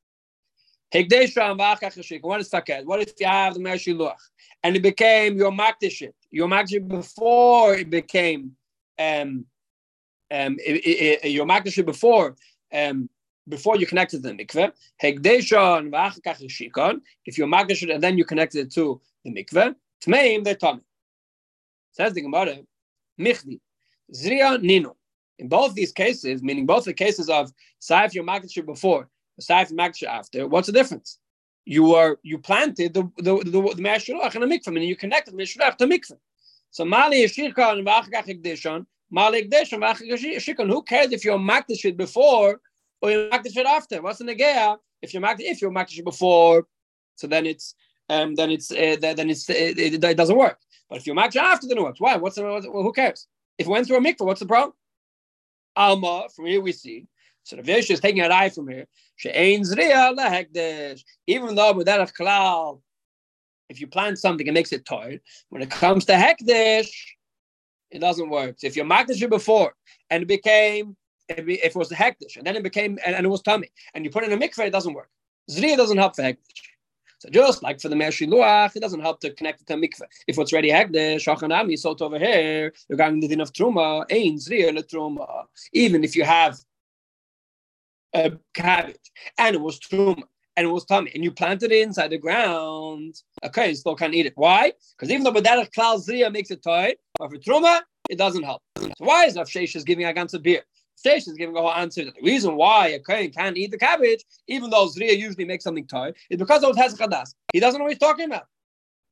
What 0.93 1.11
is 1.11 2.49
faket? 2.49 2.85
What 2.85 3.01
if 3.01 3.13
you 3.19 3.27
have 3.27 3.55
the 3.55 3.59
Meir 3.59 3.75
Shiloach 3.75 4.15
and 4.63 4.75
it 4.75 4.81
became 4.81 5.37
your 5.37 5.51
Makdishit. 5.51 6.13
your 6.31 6.47
makdish 6.47 6.85
before 6.87 7.75
it 7.75 7.89
became 7.89 8.55
um 8.99 9.45
um 10.31 10.57
it, 10.59 10.85
it, 10.85 11.19
it, 11.23 11.29
your 11.29 11.45
makdish 11.45 11.85
before 11.85 12.35
um 12.73 13.09
before 13.47 13.77
you 13.77 13.87
connect 13.87 14.13
it 14.13 14.17
to 14.17 14.23
the 14.23 14.33
mikveh. 14.33 14.71
Hegdeshon 15.01 15.91
shikon. 16.49 17.01
If 17.25 17.37
you 17.37 17.47
it 17.49 17.89
and 17.89 18.03
then 18.03 18.17
you 18.17 18.25
connect 18.25 18.55
it 18.55 18.71
to 18.73 18.99
the 19.23 19.31
mikveh, 19.31 19.73
tmeim 20.05 20.43
they're 20.43 20.55
tummy. 20.55 20.81
Says 21.93 22.13
the 22.13 22.21
Gemara, 22.21 22.57
michdi 23.19 23.59
zriya 24.13 24.61
nino. 24.61 24.96
In 25.39 25.47
both 25.47 25.75
these 25.75 25.91
cases, 25.91 26.41
meaning 26.41 26.65
both 26.65 26.85
the 26.85 26.93
cases 26.93 27.29
of 27.29 27.51
saif 27.81 28.13
your 28.13 28.23
magish 28.23 28.63
before, 28.65 29.09
saif 29.41 29.71
magish 29.71 30.03
after, 30.03 30.47
what's 30.47 30.67
the 30.67 30.73
difference? 30.73 31.19
you 31.67 31.95
are 31.95 32.17
you 32.23 32.37
planted 32.37 32.93
the 32.93 33.03
the 33.17 33.35
the, 33.43 33.61
the, 33.75 33.81
Meshulach 33.83 34.33
in 34.35 34.43
a 34.43 34.47
mikvah, 34.47 34.67
and 34.67 34.85
you 34.85 34.95
connected 34.95 35.33
the 35.33 35.37
Meshulach 35.37 35.77
to 35.77 35.85
mikvah. 35.85 36.17
So 36.71 36.85
Mali 36.85 37.23
Yeshirka 37.23 37.73
and 37.73 37.85
Vachgach 37.85 38.27
Ekdishon, 38.27 38.85
Mali 39.11 39.43
Ekdishon, 39.43 39.79
Vachgach 39.81 40.69
Who 40.69 40.81
cares 40.83 41.11
if 41.11 41.25
you're 41.25 41.39
it 41.69 41.97
before 41.97 42.61
or 43.01 43.11
you 43.11 43.29
makdish 43.31 43.57
it 43.57 43.65
after? 43.65 44.01
What's 44.01 44.19
the 44.19 44.25
negaya? 44.25 44.77
If 45.01 45.13
you're 45.13 45.21
makdish, 45.21 45.41
if 45.41 45.61
you're 45.61 45.73
it 45.77 46.05
before, 46.05 46.65
so 47.15 47.27
then 47.27 47.45
it's 47.45 47.75
um 48.09 48.35
then 48.35 48.49
it's 48.49 48.71
uh, 48.71 48.95
then 48.99 49.29
it's 49.29 49.49
it, 49.49 49.77
it, 49.77 50.17
doesn't 50.17 50.37
work. 50.37 50.59
But 50.89 50.99
if 50.99 51.05
you're 51.05 51.17
makdish 51.17 51.35
after, 51.35 51.67
then 51.67 51.79
it 51.79 51.83
works. 51.83 51.99
Why? 51.99 52.15
What's 52.15 52.37
the 52.37 52.43
who 52.43 52.93
cares? 52.93 53.27
If 53.57 53.67
it 53.67 53.69
went 53.69 53.87
through 53.87 53.97
a 53.97 54.01
mikvah, 54.01 54.25
what's 54.25 54.39
the 54.39 54.45
problem? 54.45 54.71
Alma, 55.77 56.27
from 56.35 56.45
here 56.47 56.61
we 56.61 56.71
see 56.71 57.07
so 57.47 57.55
the 57.55 57.61
Vish 57.61 57.89
is 57.89 58.01
taking 58.01 58.21
a 58.21 58.27
eye 58.27 58.49
from 58.49 58.67
here. 58.67 58.85
she 59.15 59.29
She'ain 59.29 59.61
Zriya 59.61 60.13
Lahekdesh. 60.13 61.01
Even 61.27 61.55
though 61.55 61.71
with 61.71 61.85
that 61.85 62.01
of 62.01 62.13
klal, 62.13 62.81
if 63.69 63.79
you 63.79 63.87
plant 63.87 64.19
something, 64.19 64.45
it 64.45 64.53
makes 64.53 64.73
it 64.73 64.85
tired. 64.85 65.21
When 65.47 65.61
it 65.61 65.71
comes 65.71 66.03
to 66.05 66.13
hekdesh, 66.13 66.89
it 67.89 67.99
doesn't 67.99 68.29
work. 68.29 68.55
So 68.57 68.67
if 68.67 68.75
you 68.75 68.83
makdish 68.83 69.21
it 69.21 69.29
before 69.29 69.73
and 70.09 70.23
it 70.23 70.25
became, 70.25 70.97
if 71.29 71.47
it 71.47 71.75
was 71.75 71.89
hekdesh, 71.89 72.35
and 72.35 72.45
then 72.45 72.57
it 72.57 72.63
became, 72.63 72.99
and, 73.05 73.25
it 73.25 73.29
was 73.29 73.41
tummy, 73.41 73.69
and 73.93 74.03
you 74.03 74.11
put 74.11 74.25
in 74.25 74.33
a 74.33 74.37
mikveh, 74.37 74.67
it 74.67 74.71
doesn't 74.71 74.93
work. 74.93 75.09
Zriya 75.49 75.77
doesn't 75.77 75.97
help 75.97 76.17
for 76.17 76.23
hekdesh. 76.23 76.63
So 77.19 77.29
just 77.29 77.63
like 77.63 77.81
for 77.81 77.89
the 77.89 77.95
Mershi 77.95 78.27
Luach, 78.27 78.75
it 78.75 78.79
doesn't 78.79 78.99
help 78.99 79.19
to 79.21 79.31
connect 79.31 79.61
it 79.61 79.67
to 79.67 79.73
mikveh. 79.73 80.03
If 80.27 80.37
it's 80.37 80.53
ready 80.53 80.69
hekdesh, 80.69 81.25
shachanami, 81.25 81.77
so 81.77 81.95
over 81.99 82.19
here, 82.19 82.73
you're 82.87 82.97
going 82.97 83.19
the 83.19 83.27
din 83.27 83.41
of 83.41 83.51
truma, 83.53 84.05
ein 84.11 84.35
zriya 84.37 84.71
truma. 84.87 85.45
Even 85.73 86.03
if 86.03 86.15
you 86.15 86.23
have 86.23 86.59
a 88.13 88.31
cabbage 88.53 89.11
and 89.37 89.55
it 89.55 89.61
was 89.61 89.79
truma 89.79 90.21
and 90.55 90.67
it 90.67 90.69
was 90.71 90.85
tummy 90.85 91.11
and 91.15 91.23
you 91.23 91.31
planted 91.31 91.71
it 91.71 91.81
inside 91.81 92.09
the 92.09 92.17
ground, 92.19 93.15
okay, 93.43 93.69
you 93.69 93.75
still 93.75 93.95
can't 93.95 94.13
eat 94.13 94.27
it. 94.27 94.33
Why? 94.35 94.73
Because 94.95 95.11
even 95.11 95.23
though 95.23 95.33
Badar 95.33 95.67
Klal 95.71 95.97
Zriya 95.97 96.31
makes 96.31 96.51
it 96.51 96.61
tight, 96.61 96.97
but 97.17 97.31
for 97.31 97.37
truma, 97.37 97.81
it 98.09 98.17
doesn't 98.17 98.43
help. 98.43 98.61
So 98.77 98.91
why 98.99 99.25
is 99.25 99.35
Rav 99.35 99.47
Sheish 99.47 99.83
giving 99.85 100.05
a 100.05 100.13
ganze 100.13 100.41
beer? 100.41 100.61
Sheish 101.03 101.27
is 101.27 101.33
giving 101.33 101.55
a 101.55 101.61
whole 101.61 101.73
answer. 101.73 102.05
The 102.05 102.13
reason 102.23 102.55
why 102.55 102.87
a 102.89 102.99
kohen 102.99 103.31
can't 103.31 103.57
eat 103.57 103.71
the 103.71 103.77
cabbage, 103.77 104.23
even 104.47 104.69
though 104.69 104.87
Zriya 104.87 105.17
usually 105.17 105.45
makes 105.45 105.63
something 105.63 105.85
tight, 105.87 106.15
is 106.29 106.37
because 106.37 106.63
of 106.63 106.75
Hes 106.75 106.95
Chadas. 106.95 107.35
He 107.53 107.59
doesn't 107.59 107.77
know 107.77 107.83
what 107.85 107.93
he's 107.93 107.99
talking 107.99 108.25
about. 108.25 108.45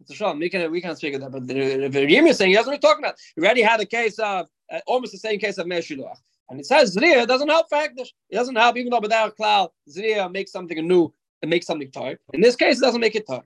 It's 0.01 0.11
a 0.11 0.15
shame. 0.15 0.39
We 0.39 0.49
can 0.49 0.71
we 0.71 0.81
can't 0.81 0.97
speak 0.97 1.13
of 1.13 1.21
that, 1.21 1.31
but 1.31 1.47
the 1.47 2.05
Yim 2.09 2.27
is 2.27 2.37
saying 2.37 2.51
he 2.51 2.55
doesn't 2.55 2.69
know 2.69 2.75
what 2.75 2.83
he's 2.83 2.89
talking 2.89 3.05
about. 3.05 3.15
He 3.35 3.41
already 3.41 3.61
had 3.61 3.79
a 3.79 3.85
case 3.85 4.19
of 4.19 4.47
uh, 4.71 4.79
almost 4.87 5.11
the 5.13 5.17
same 5.17 5.39
case 5.39 5.57
of 5.57 5.67
Meir 5.67 5.79
Shiluach. 5.79 6.17
And 6.49 6.59
it 6.59 6.65
says 6.65 6.95
Zriya 6.95 7.25
doesn't 7.27 7.47
help 7.49 7.69
Fakdish. 7.69 8.09
It 8.29 8.35
doesn't 8.35 8.55
help, 8.55 8.77
even 8.77 8.91
though 8.91 8.99
without 8.99 9.35
cloud, 9.35 9.69
Zriya 9.89 10.31
makes 10.31 10.51
something 10.51 10.87
new 10.87 11.13
and 11.41 11.49
makes 11.49 11.65
something 11.65 11.89
tight. 11.91 12.17
In 12.33 12.41
this 12.41 12.55
case, 12.55 12.77
it 12.77 12.81
doesn't 12.81 13.01
make 13.01 13.15
it 13.15 13.25
tight. 13.27 13.43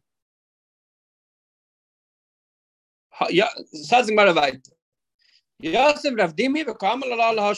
Yosef 5.61 6.13
Ravdimi 6.13 6.65
v'kamal 6.65 7.05
ala 7.05 7.53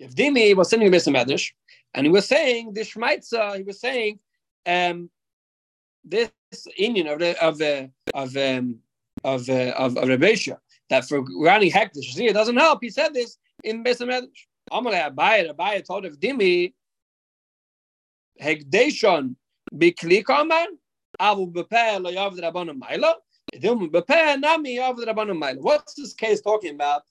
Shmaitza. 0.00 0.08
Ravdimi 0.14 0.56
was 0.56 0.70
sending 0.70 0.88
a 0.88 0.90
Medrash, 0.90 1.52
and 1.94 2.06
he 2.06 2.10
was 2.10 2.26
saying 2.26 2.72
this 2.74 2.92
Shmaitza. 2.92 3.56
He 3.56 3.62
was 3.62 3.80
saying, 3.80 4.18
um, 4.66 5.10
this 6.04 6.30
Indian 6.76 7.08
of 7.08 7.18
the 7.18 7.44
of 7.44 7.58
the 7.58 7.90
of 8.14 8.36
um, 8.36 8.78
of 9.24 9.48
uh, 9.48 9.72
of, 9.76 9.96
of 9.96 10.04
Rebbeisha 10.08 10.58
that 10.88 11.04
for 11.08 11.24
running 11.40 11.70
hektish, 11.70 12.18
it 12.18 12.32
doesn't 12.32 12.56
help. 12.56 12.78
He 12.82 12.90
said 12.90 13.14
this 13.14 13.38
in 13.64 13.82
Medrash. 13.84 14.28
Amalei 14.72 15.12
Abaye, 15.14 15.54
Abaye 15.54 15.84
told 15.84 16.04
of 16.06 16.18
Dimi, 16.18 16.72
Hegdeshon 18.40 19.36
bikli 19.74 20.24
kaman, 20.24 20.66
avu 21.20 21.52
bepeh 21.52 22.02
lo 22.02 22.10
yav 22.10 22.36
rabbanon 22.38 22.80
maila. 22.80 23.14
What's 25.60 25.94
this 25.94 26.12
case 26.14 26.40
talking 26.40 26.74
about? 26.74 27.02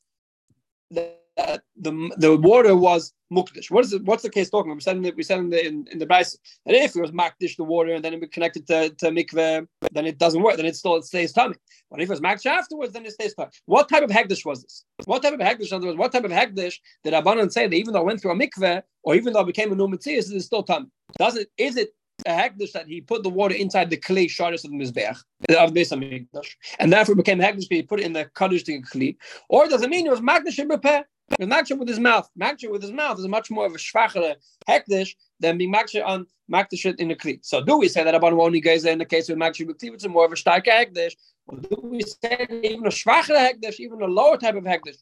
That 1.38 1.64
the 1.76 1.92
the 2.18 2.38
water 2.38 2.76
was 2.76 3.14
mukdish. 3.32 3.70
What 3.70 3.84
is 3.84 3.94
it? 3.94 4.04
What's 4.04 4.24
the 4.24 4.30
case 4.30 4.50
talking 4.50 4.72
about? 4.72 4.78
We 4.78 4.82
said 4.82 4.96
in 4.98 5.02
the, 5.04 5.12
we 5.12 5.24
said 5.24 5.40
in 5.40 5.50
the 5.50 5.66
in, 5.66 5.88
in 5.92 6.00
the 6.00 6.06
Bryce 6.06 6.38
that 6.66 6.76
if 6.76 6.96
it 6.96 7.02
was 7.02 7.12
makdish 7.12 7.58
the 7.58 7.64
water 7.64 7.94
and 7.94 8.04
then 8.04 8.14
it 8.14 8.32
connected 8.32 8.66
to, 8.68 8.90
to 8.90 9.08
mikveh, 9.08 9.68
then 9.92 10.06
it 10.06 10.18
doesn't 10.18 10.42
work. 10.42 10.56
Then 10.56 10.66
it 10.66 10.76
still 10.76 10.96
it 10.96 11.04
stays 11.04 11.34
tummy. 11.34 11.56
But 11.92 12.02
if 12.02 12.10
it 12.10 12.12
was 12.12 12.22
makdish 12.22 12.46
afterwards, 12.46 12.94
then 12.94 13.06
it 13.06 13.12
stays 13.12 13.34
tummy. 13.34 13.52
What 13.66 13.90
type 13.90 14.04
of 14.04 14.12
hegdish 14.12 14.46
was 14.46 14.64
this? 14.64 14.86
What 15.06 15.24
type 15.24 15.34
of 15.34 15.42
hegdish? 15.42 15.72
In 15.72 15.78
other 15.78 15.88
words, 15.88 15.98
what 15.98 16.12
type 16.14 16.24
of 16.24 16.32
hegdish 16.32 16.76
did 17.04 17.14
Abanan 17.14 17.52
say 17.52 17.68
that 17.68 17.76
even 17.76 17.94
though 17.94 18.02
it 18.02 18.06
went 18.06 18.22
through 18.22 18.32
a 18.32 18.36
mikveh 18.36 18.82
or 19.04 19.16
even 19.16 19.34
though 19.34 19.42
it 19.42 19.48
became 19.48 19.72
a 19.72 19.76
new 19.76 19.88
mitzvah, 19.88 20.12
is 20.12 20.32
it 20.32 20.42
still 20.42 20.64
tummy? 20.64 20.88
Does 21.18 21.36
it? 21.36 21.50
Is 21.58 21.76
it 21.76 21.90
a 22.26 22.32
hekdesh 22.32 22.72
that 22.72 22.88
he 22.88 23.02
put 23.02 23.24
the 23.24 23.30
water 23.30 23.56
inside 23.56 23.90
the 23.90 23.98
clay 23.98 24.28
shardis 24.28 24.64
of 24.64 24.72
the 24.72 24.78
mizbeach 24.78 25.22
of 25.50 25.74
the 25.74 26.46
and 26.80 26.94
therefore 26.94 27.16
became 27.16 27.40
hekdesh. 27.40 27.68
He 27.70 27.82
put 27.84 28.00
it 28.00 28.06
in 28.06 28.14
the 28.14 28.30
kaddish 28.36 28.64
to 28.64 28.82
kli, 28.82 29.18
or 29.50 29.68
does 29.68 29.82
it 29.82 29.90
mean 29.90 30.08
it 30.08 30.12
was 30.12 30.22
magdish 30.22 30.60
and 30.60 30.70
repair? 30.70 31.06
Because 31.30 31.48
maksha 31.48 31.78
with 31.78 31.88
his 31.88 32.00
mouth, 32.00 32.30
maksha 32.40 32.70
with 32.70 32.82
his 32.82 32.92
mouth 32.92 33.20
is 33.20 33.28
much 33.28 33.50
more 33.50 33.66
of 33.66 33.74
a 33.74 33.78
schwachere 33.78 34.36
hektish 34.70 35.16
than 35.40 35.58
being 35.58 35.74
maksha 35.74 36.06
on 36.06 36.28
makdish 36.52 36.86
in 37.00 37.08
the 37.08 37.16
kli. 37.16 37.40
So 37.42 37.64
do 37.64 37.78
we 37.78 37.88
say 37.88 38.04
that 38.04 38.16
about 38.16 38.34
only 38.34 38.62
guys 38.62 38.86
in 38.86 39.00
the 39.00 39.06
case 39.06 39.30
of 39.30 39.38
maksha 39.38 39.66
with 39.66 39.78
Kli, 39.78 39.94
it's 39.94 40.08
more 40.08 40.26
of 40.26 40.32
a 40.32 40.36
starke 40.36 40.68
hektish? 40.68 41.16
Or 41.48 41.58
do 41.58 41.78
we 41.84 42.02
say 42.02 42.48
even 42.64 42.86
a 42.86 42.90
schwachere 42.90 43.50
hektish, 43.50 43.80
even 43.80 44.02
a 44.02 44.06
lower 44.06 44.38
type 44.38 44.56
of 44.56 44.64
hektish, 44.64 44.98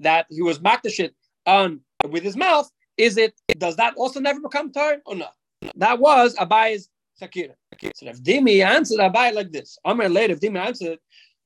that 0.00 0.26
he 0.28 0.42
was 0.42 0.58
makdish 0.58 1.10
on 1.46 1.80
with 2.08 2.22
his 2.22 2.36
mouth? 2.36 2.70
Is 2.96 3.16
it 3.16 3.34
does 3.58 3.76
that 3.76 3.94
also 3.96 4.20
never 4.20 4.40
become 4.40 4.72
tar 4.72 4.98
or 5.06 5.16
not? 5.16 5.34
That 5.76 5.98
was 5.98 6.34
Abayi's 6.36 6.88
sakira. 7.20 7.54
So 7.94 8.06
if 8.06 8.22
Dimi 8.22 8.64
answered 8.64 9.00
Abai 9.00 9.32
like 9.32 9.50
this, 9.50 9.78
Amr 9.84 10.08
later, 10.08 10.34
if 10.34 10.40
Dimi 10.40 10.64
answered, 10.64 10.98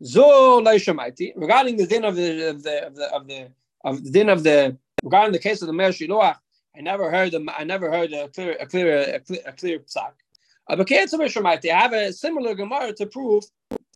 Zo 0.05 0.63
regarding 0.63 1.77
the 1.77 1.87
din 1.87 2.05
of 2.05 2.15
the 2.15 2.51
of 2.51 2.63
the 2.63 2.87
of 2.87 2.95
the 2.95 3.15
of 3.15 3.27
the 3.27 3.49
of 3.89 4.05
the 4.05 4.11
din 4.11 4.29
of 4.29 4.43
the 4.43 4.77
regarding 5.03 5.33
the 5.33 5.39
case 5.39 5.63
of 5.63 5.67
the 5.69 5.73
Meir 5.73 5.91
Shiloach, 5.91 6.37
I 6.77 6.81
never 6.81 7.11
heard 7.11 7.33
them. 7.33 7.49
I 7.49 7.65
never 7.65 7.91
heard 7.91 8.13
a 8.13 8.29
clear, 8.29 8.57
a 8.61 8.67
clear, 8.67 9.15
a 9.17 9.21
clear, 9.21 9.41
a 9.47 9.53
clear 9.53 9.79
psak. 9.81 10.13
I 10.71 11.81
have 11.81 11.93
a 11.93 12.13
similar 12.13 12.55
Gemara 12.55 12.93
to 12.93 13.07
prove 13.07 13.45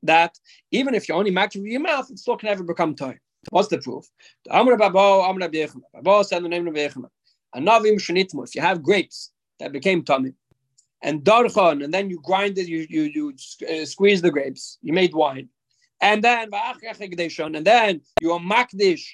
that 0.02 0.38
even 0.70 0.94
if 0.94 1.08
you 1.08 1.14
only 1.14 1.30
match 1.30 1.54
with 1.54 1.66
your 1.66 1.80
mouth, 1.80 2.10
it 2.10 2.18
still 2.18 2.36
can 2.36 2.48
never 2.48 2.64
become 2.64 2.94
toy. 2.94 3.18
What's 3.50 3.68
the 3.68 3.78
proof? 3.78 4.06
Amr 4.50 4.76
Babo, 4.76 5.20
Amr 5.20 5.48
Babo 5.48 6.22
said 6.22 6.42
the 6.42 6.48
name 6.48 6.66
of 6.66 6.74
Yechma. 6.74 7.08
Anavim 7.54 7.96
Shanitmu. 7.96 8.46
If 8.46 8.54
you 8.54 8.62
have 8.62 8.82
grapes 8.82 9.32
that 9.60 9.72
became 9.72 10.02
tummy, 10.02 10.32
and 11.02 11.22
darchan, 11.22 11.84
and 11.84 11.92
then 11.92 12.08
you 12.08 12.20
grind 12.24 12.56
it, 12.58 12.68
you 12.68 12.86
you 12.88 13.02
you 13.02 13.34
uh, 13.68 13.84
squeeze 13.84 14.22
the 14.22 14.30
grapes, 14.30 14.78
you 14.82 14.92
made 14.92 15.12
wine, 15.12 15.48
and 16.00 16.22
then 16.24 16.48
and 16.52 17.66
then 17.66 18.00
you 18.20 18.32
are 18.32 18.40
makdish 18.40 19.04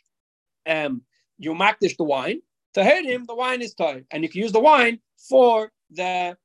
um, 0.66 1.02
you 1.38 1.52
makdish 1.52 1.96
the 1.96 2.04
wine. 2.04 2.40
To 2.74 2.84
hurt 2.84 3.04
him, 3.04 3.24
the 3.26 3.34
wine 3.34 3.62
is 3.62 3.74
toy, 3.74 4.04
and 4.10 4.22
you 4.22 4.28
can 4.28 4.40
use 4.40 4.52
the 4.52 4.60
wine 4.60 5.00
for 5.16 5.72
the 5.90 6.36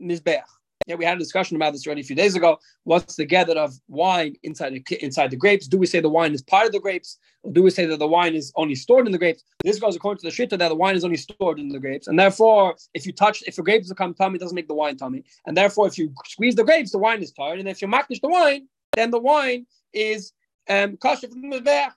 mizbeach. 0.00 0.42
Yeah, 0.86 0.96
we 0.96 1.04
had 1.04 1.16
a 1.16 1.20
discussion 1.20 1.56
about 1.56 1.72
this 1.72 1.86
already 1.86 2.02
a 2.02 2.04
few 2.04 2.16
days 2.16 2.36
ago. 2.36 2.58
What's 2.82 3.16
the 3.16 3.24
gather 3.24 3.58
of 3.58 3.74
wine 3.88 4.36
inside 4.42 4.74
the, 4.74 5.04
inside 5.04 5.30
the 5.30 5.36
grapes? 5.36 5.66
Do 5.66 5.78
we 5.78 5.86
say 5.86 6.00
the 6.00 6.10
wine 6.10 6.34
is 6.34 6.42
part 6.42 6.66
of 6.66 6.72
the 6.72 6.80
grapes, 6.80 7.18
or 7.42 7.52
do 7.52 7.62
we 7.62 7.70
say 7.70 7.86
that 7.86 7.98
the 7.98 8.06
wine 8.06 8.34
is 8.34 8.52
only 8.56 8.74
stored 8.74 9.06
in 9.06 9.12
the 9.12 9.18
grapes? 9.18 9.44
This 9.64 9.78
goes 9.78 9.96
according 9.96 10.20
to 10.20 10.26
the 10.28 10.32
shita 10.32 10.58
that 10.58 10.68
the 10.68 10.74
wine 10.74 10.94
is 10.94 11.04
only 11.04 11.16
stored 11.16 11.58
in 11.58 11.68
the 11.68 11.78
grapes, 11.78 12.06
and 12.06 12.18
therefore, 12.18 12.76
if 12.92 13.06
you 13.06 13.12
touch, 13.12 13.42
if 13.46 13.56
the 13.56 13.62
grapes 13.62 13.88
become 13.88 14.12
tummy, 14.12 14.36
it 14.36 14.40
doesn't 14.40 14.54
make 14.54 14.68
the 14.68 14.74
wine 14.74 14.96
tummy, 14.96 15.24
and 15.46 15.56
therefore, 15.56 15.86
if 15.86 15.96
you 15.96 16.12
squeeze 16.26 16.54
the 16.54 16.64
grapes, 16.64 16.92
the 16.92 16.98
wine 16.98 17.22
is 17.22 17.32
tired, 17.32 17.60
and 17.60 17.68
if 17.68 17.80
you 17.80 17.88
makdish 17.88 18.20
the 18.20 18.28
wine, 18.28 18.68
then 18.94 19.10
the 19.10 19.18
wine 19.18 19.66
is 19.94 20.32
um, 20.68 20.98
kosher 20.98 21.28
from 21.28 21.40
the 21.40 21.60
mizbeach. 21.60 21.92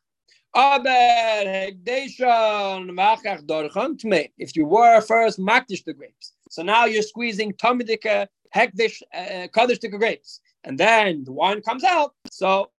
If 4.38 4.56
you 4.56 4.66
were 4.66 5.02
first 5.02 5.40
makdish 5.40 5.84
the 5.84 5.94
grapes, 5.94 6.34
so 6.50 6.64
now 6.64 6.86
you're 6.86 7.04
squeezing 7.04 7.54
tamidika 7.54 8.28
hekdish 8.56 9.02
uh, 9.14 9.48
kaddish 9.54 9.80
grapes, 9.80 10.42
and 10.64 10.78
then 10.78 11.24
the 11.24 11.32
wine 11.32 11.62
comes 11.62 11.84
out. 11.84 12.14
So 12.32 12.72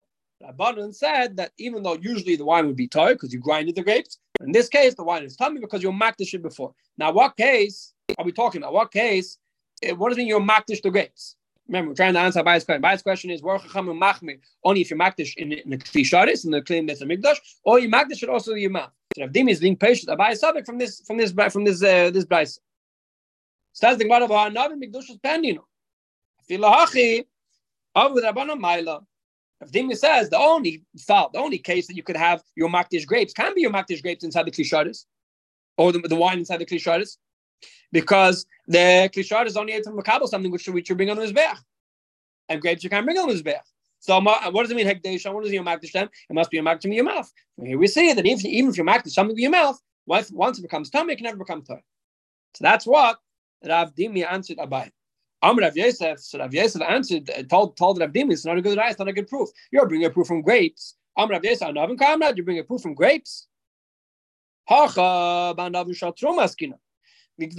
Rabbanan 0.42 0.94
said 0.94 1.36
that 1.36 1.52
even 1.58 1.82
though 1.82 1.98
usually 2.00 2.36
the 2.36 2.44
wine 2.44 2.66
would 2.66 2.76
be 2.76 2.88
toy 2.88 3.14
because 3.14 3.32
you 3.32 3.40
grinded 3.40 3.74
the 3.74 3.82
grapes, 3.82 4.18
in 4.40 4.52
this 4.52 4.68
case 4.68 4.94
the 4.94 5.04
wine 5.04 5.24
is 5.24 5.36
tummy 5.36 5.60
because 5.60 5.82
you 5.82 5.90
makdish 5.90 6.34
it 6.34 6.42
before. 6.42 6.74
Now, 6.96 7.12
what 7.12 7.36
case 7.36 7.92
are 8.16 8.24
we 8.24 8.32
talking 8.32 8.62
about? 8.62 8.72
What 8.72 8.92
case? 8.92 9.38
Eh, 9.82 9.92
what 9.92 10.08
does 10.08 10.18
it 10.18 10.22
mean 10.22 10.28
you're 10.28 10.40
makdish 10.40 10.82
the 10.82 10.90
grapes? 10.90 11.36
Remember, 11.68 11.90
we're 11.90 11.96
trying 11.96 12.14
to 12.14 12.20
answer 12.20 12.42
Bai's 12.42 12.64
question. 12.64 12.80
Bai's 12.80 13.02
question 13.02 13.30
is, 13.30 13.42
only 13.42 14.80
if 14.80 14.90
you 14.90 14.96
makdish 14.96 15.36
in, 15.36 15.52
in 15.52 15.70
the 15.70 15.76
Kli 15.76 16.02
Sharis, 16.02 16.44
in 16.46 16.50
the 16.50 16.62
Kli 16.62 16.84
Mesa 16.84 17.04
Mikdash, 17.04 17.36
or 17.62 17.78
you 17.78 17.90
makdish 17.90 18.22
it 18.22 18.30
also 18.30 18.54
your 18.54 18.70
mouth. 18.70 18.90
So 19.16 19.24
if 19.24 19.32
Dimi 19.32 19.50
is 19.50 19.60
being 19.60 19.76
patient, 19.76 20.16
Abai 20.16 20.32
is 20.32 20.40
subject 20.40 20.66
from 20.66 20.78
this, 20.78 21.02
from 21.06 21.18
this, 21.18 21.32
from 21.52 21.64
this, 21.64 21.82
uh, 21.82 22.10
this 22.10 22.24
Bais. 22.24 22.58
Says 23.74 23.98
the 23.98 24.04
Gemara 24.04 24.24
of 24.24 24.30
Hanavi 24.30 24.82
Mikdush 24.82 25.10
Pendino. 25.20 25.60
Filahachi, 26.50 27.26
Avu 27.94 28.16
Rabbana 28.16 28.58
Maila. 28.58 29.04
If 29.60 29.70
Dimi 29.70 29.96
says 29.96 30.30
the 30.30 30.38
only 30.38 30.84
thought, 31.00 31.32
the 31.32 31.38
only 31.38 31.58
case 31.58 31.86
that 31.88 31.96
you 31.96 32.02
could 32.02 32.16
have 32.16 32.42
your 32.54 32.70
makdish 32.70 33.04
grapes 33.04 33.34
can 33.34 33.54
be 33.54 33.60
your 33.60 33.72
makdish 33.72 34.02
grapes 34.02 34.24
inside 34.24 34.46
the 34.46 34.52
Kli 34.52 34.64
Sharis, 34.64 35.04
or 35.76 35.92
the, 35.92 35.98
the 35.98 36.16
wine 36.16 36.38
inside 36.38 36.58
the 36.58 36.66
Kli 36.66 36.78
Sharis. 36.78 37.18
Because 37.92 38.46
the 38.66 39.10
klishar 39.14 39.46
is 39.46 39.56
only 39.56 39.72
able 39.72 39.84
to 39.84 39.90
makabel 39.90 40.28
something 40.28 40.50
which, 40.50 40.68
which 40.68 40.88
you 40.88 40.94
bring 40.94 41.10
on 41.10 41.16
the 41.16 41.26
mizbeach, 41.26 41.58
and 42.48 42.60
grapes 42.60 42.84
you 42.84 42.90
can't 42.90 43.04
bring 43.04 43.18
on 43.18 43.28
the 43.28 43.34
mizbeach. 43.34 43.60
So 44.00 44.20
what 44.20 44.62
does 44.62 44.70
it 44.70 44.76
mean 44.76 44.86
hekdesh? 44.86 45.32
What 45.32 45.42
does 45.42 45.52
your 45.52 45.64
makdish? 45.64 45.94
It 45.94 46.10
must 46.30 46.50
be 46.50 46.58
a 46.58 46.62
makdish 46.62 46.84
in 46.84 46.92
your 46.92 47.04
mouth. 47.04 47.32
Here 47.60 47.78
we 47.78 47.88
see 47.88 48.12
that 48.12 48.24
even, 48.24 48.46
even 48.46 48.70
if 48.70 48.76
you're 48.76 48.86
makdish 48.86 49.10
something 49.10 49.36
in 49.36 49.42
your 49.42 49.50
mouth, 49.50 49.80
once, 50.06 50.30
once 50.30 50.58
it 50.58 50.62
becomes 50.62 50.88
tummy, 50.88 51.14
it 51.14 51.16
can 51.16 51.24
never 51.24 51.38
become 51.38 51.62
tummy. 51.62 51.82
So 52.54 52.62
that's 52.62 52.86
what 52.86 53.18
Rav 53.64 53.94
Dimi 53.94 54.30
answered 54.30 54.58
Abai. 54.58 54.90
Amr 55.42 55.62
Rav 55.62 55.76
Yosef, 55.76 56.20
so 56.20 56.38
Rav 56.38 56.52
Yosef 56.54 56.82
answered, 56.82 57.30
uh, 57.30 57.42
told, 57.44 57.76
told 57.76 58.00
Rav 58.00 58.12
Dimi, 58.12 58.32
it's 58.32 58.44
not 58.44 58.56
a 58.56 58.62
good 58.62 58.78
right, 58.78 58.90
it's 58.90 58.98
not 58.98 59.08
a 59.08 59.12
good 59.12 59.28
proof. 59.28 59.48
You're 59.70 59.86
bringing 59.86 60.06
a 60.06 60.10
proof 60.10 60.26
from 60.26 60.42
grapes. 60.42 60.94
Amr 61.16 61.32
Rav 61.32 61.44
Yosef, 61.44 61.68
Navin 61.68 61.96
Kamrad, 61.96 62.36
you 62.36 62.44
bring 62.44 62.58
a 62.58 62.64
proof 62.64 62.82
from 62.82 62.94
grapes. 62.94 63.46
Hacha, 64.68 65.54
Banavin 65.56 65.90
Shatrumaskina. 65.90 66.74
In 67.40 67.50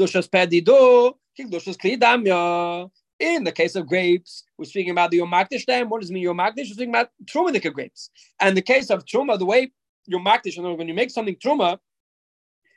the 3.44 3.52
case 3.54 3.76
of 3.76 3.88
grapes, 3.88 4.44
we're 4.58 4.66
speaking 4.66 4.92
about 4.92 5.12
the 5.12 5.18
Yom 5.18 5.32
Makdish 5.32 5.88
What 5.90 6.02
does 6.02 6.10
it 6.10 6.14
mean 6.14 6.24
Yom 6.24 6.38
Makdish? 6.38 6.56
We're 6.56 6.66
speaking 6.66 6.90
about 6.90 7.10
Trumanika 7.26 7.72
grapes. 7.72 8.10
And 8.40 8.58
the 8.58 8.62
case 8.62 8.90
of 8.90 9.06
Truma, 9.06 9.40
the 9.40 9.46
way 9.46 9.72
Yom 10.08 10.26
Makdish, 10.26 10.78
when 10.78 10.88
you 10.88 10.94
make 10.94 11.12
something 11.12 11.36
Truma, 11.36 11.78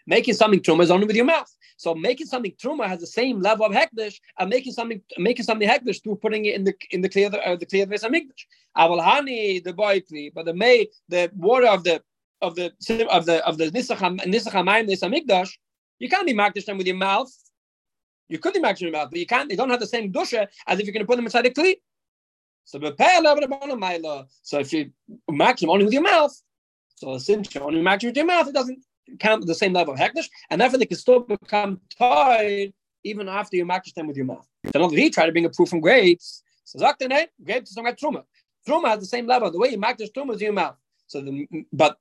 making 0.06 0.34
something 0.34 0.60
Truma 0.60 0.82
is 0.82 0.90
only 0.90 1.06
with 1.06 1.16
your 1.16 1.24
mouth. 1.24 1.50
So 1.82 1.96
making 1.96 2.28
something 2.28 2.52
truma 2.62 2.86
has 2.86 3.00
the 3.00 3.08
same 3.08 3.40
level 3.40 3.66
of 3.66 3.72
hekdesh 3.72 4.20
and 4.38 4.48
making 4.48 4.72
something 4.72 5.02
making 5.18 5.44
something 5.44 5.68
hekdesh 5.68 6.00
through 6.00 6.14
putting 6.16 6.44
it 6.44 6.54
in 6.54 6.62
the 6.62 6.74
in 6.92 7.00
the 7.00 7.08
clear 7.08 7.28
uh, 7.44 7.56
the 7.56 7.66
clear 7.66 7.86
vesa 7.86 8.08
mikdash. 8.08 8.44
Avalhani 8.76 9.64
the 9.64 9.72
boikli, 9.72 10.32
but 10.32 10.44
the 10.44 10.54
may 10.54 10.86
the 11.08 11.28
water 11.34 11.66
of 11.66 11.82
the 11.82 12.00
of 12.40 12.54
the 12.54 12.72
of 13.10 13.26
the 13.26 13.44
of 13.44 13.58
the 13.58 13.70
nisach 13.70 13.98
nisach 13.98 14.52
hamayim 14.52 14.86
mikdash, 14.88 15.56
you 16.02 16.08
can't 16.08 16.26
be 16.26 16.34
makdash 16.34 16.64
them 16.64 16.78
with 16.78 16.88
your 16.88 16.96
mouth. 16.96 17.32
You 18.28 18.38
could 18.40 18.54
be 18.54 18.60
makdash 18.60 18.80
with 18.82 18.90
your 18.90 18.96
mouth, 18.98 19.10
but 19.10 19.20
you 19.20 19.26
can't. 19.26 19.48
They 19.48 19.54
don't 19.54 19.70
have 19.70 19.78
the 19.78 19.86
same 19.86 20.12
dusha 20.12 20.48
as 20.66 20.78
if 20.78 20.84
you're 20.84 20.92
going 20.92 21.04
to 21.04 21.06
put 21.06 21.16
them 21.16 21.26
inside 21.26 21.46
a 21.46 21.50
kli. 21.50 21.76
So 22.64 22.78
so 24.42 24.58
if 24.58 24.72
you 24.72 24.90
makdash 25.30 25.60
them 25.60 25.70
only 25.70 25.84
with 25.84 25.94
your 25.94 26.02
mouth, 26.02 26.34
so 26.96 27.18
since 27.18 27.54
you 27.54 27.60
only 27.60 27.80
makdash 27.80 28.06
with 28.06 28.16
your 28.16 28.26
mouth, 28.26 28.48
it 28.48 28.54
doesn't 28.54 28.80
count 29.20 29.46
the 29.46 29.54
same 29.54 29.72
level 29.72 29.94
of 29.94 30.00
hekdesh, 30.00 30.28
and 30.50 30.60
therefore 30.60 30.80
they 30.80 30.86
can 30.86 30.96
still 30.96 31.20
become 31.20 31.80
tied 31.96 32.72
even 33.04 33.28
after 33.28 33.56
you 33.56 33.64
match 33.64 33.94
them 33.94 34.08
with 34.08 34.16
your 34.16 34.26
mouth. 34.26 34.46
So 34.72 34.88
he 34.88 35.08
tried 35.10 35.26
to 35.26 35.32
bring 35.32 35.44
a 35.44 35.50
proof 35.50 35.68
from 35.68 35.80
grapes. 35.80 36.42
So 36.64 36.78
grapes 37.44 37.70
is 37.70 37.76
not 37.76 37.96
truma. 37.96 38.24
Truma 38.66 38.88
has 38.88 39.00
the 39.00 39.06
same 39.06 39.26
level. 39.26 39.50
The 39.52 39.58
way 39.58 39.70
you 39.70 39.78
match 39.78 39.98
truma 40.16 40.34
is 40.34 40.40
your 40.40 40.52
mouth. 40.52 40.76
So 41.06 41.20
the 41.20 41.46
but 41.72 41.96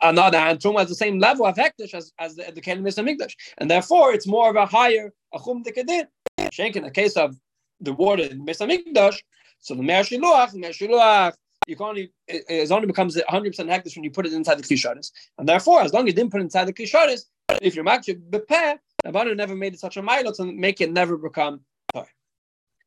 on 0.00 0.14
the 0.14 0.22
other 0.22 0.38
hand, 0.38 0.60
truma 0.60 0.80
has 0.80 0.88
the 0.88 0.94
same 0.94 1.18
level 1.18 1.46
of 1.46 1.56
hekdesh 1.56 1.94
as, 1.94 2.12
as 2.18 2.36
the, 2.36 2.50
the 2.54 2.60
kelim 2.60 2.82
Mikdash, 2.82 3.34
and 3.58 3.70
therefore 3.70 4.12
it's 4.12 4.26
more 4.26 4.50
of 4.50 4.56
a 4.56 4.66
higher 4.66 5.12
achum 5.34 5.64
dekadin. 5.64 6.06
Shank 6.52 6.76
in 6.76 6.84
the 6.84 6.90
case 6.90 7.16
of 7.16 7.36
the 7.80 7.92
water 7.92 8.22
in 8.22 8.44
Mesa 8.44 8.66
Mikdash, 8.66 9.18
so 9.60 9.74
the 9.74 9.82
Mer 9.82 10.02
Shiluach, 10.02 10.52
the 10.52 10.58
Shiluach 10.60 11.34
you 11.66 11.76
can 11.76 11.86
only 11.86 12.12
it, 12.28 12.44
it 12.48 12.70
only 12.70 12.86
becomes 12.86 13.16
100 13.16 13.50
percent 13.50 13.70
hekdesh 13.70 13.96
when 13.96 14.04
you 14.04 14.10
put 14.10 14.26
it 14.26 14.32
inside 14.32 14.58
the 14.58 14.62
klisharis, 14.62 15.10
and 15.38 15.48
therefore, 15.48 15.82
as 15.82 15.92
long 15.92 16.04
as 16.04 16.08
you 16.08 16.12
didn't 16.12 16.30
put 16.30 16.40
it 16.40 16.44
inside 16.44 16.66
the 16.66 16.72
klisharis, 16.72 17.24
if 17.60 17.74
you're 17.74 17.84
makshik 17.84 18.20
bepeh, 18.30 18.78
Rabbanan 19.04 19.36
never 19.36 19.54
made 19.54 19.74
it 19.74 19.80
such 19.80 19.96
a 19.96 20.02
mile 20.02 20.32
to 20.32 20.44
make 20.44 20.80
it 20.80 20.92
never 20.92 21.16
become. 21.16 21.60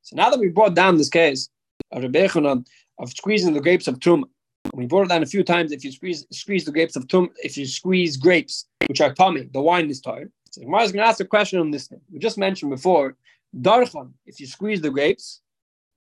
So 0.07 0.15
now 0.15 0.29
that 0.29 0.39
we 0.39 0.47
brought 0.47 0.73
down 0.73 0.97
this 0.97 1.09
case 1.09 1.49
of 1.91 2.01
Rebbe 2.01 2.63
of 2.97 3.09
squeezing 3.11 3.53
the 3.53 3.59
grapes 3.59 3.89
of 3.89 3.99
Tum, 3.99 4.25
we 4.73 4.85
brought 4.85 5.03
it 5.03 5.09
down 5.09 5.23
a 5.23 5.27
few 5.27 5.43
times. 5.43 5.71
If 5.71 5.83
you 5.83 5.91
squeeze 5.91 6.25
squeeze 6.31 6.65
the 6.65 6.71
grapes 6.71 6.95
of 6.95 7.07
Tum, 7.07 7.29
if 7.43 7.57
you 7.57 7.65
squeeze 7.65 8.17
grapes 8.17 8.65
which 8.87 9.01
are 9.01 9.13
tummy, 9.13 9.49
the 9.53 9.61
wine 9.61 9.89
is 9.89 10.01
tar. 10.01 10.25
So 10.51 10.61
Gemara 10.61 10.81
going 10.81 10.93
to 10.93 11.05
ask 11.05 11.19
a 11.19 11.25
question 11.25 11.59
on 11.59 11.71
this 11.71 11.87
thing. 11.87 12.01
We 12.11 12.19
just 12.19 12.37
mentioned 12.37 12.71
before, 12.71 13.15
Darchan, 13.55 14.11
if 14.25 14.39
you 14.39 14.47
squeeze 14.47 14.81
the 14.81 14.89
grapes, 14.89 15.41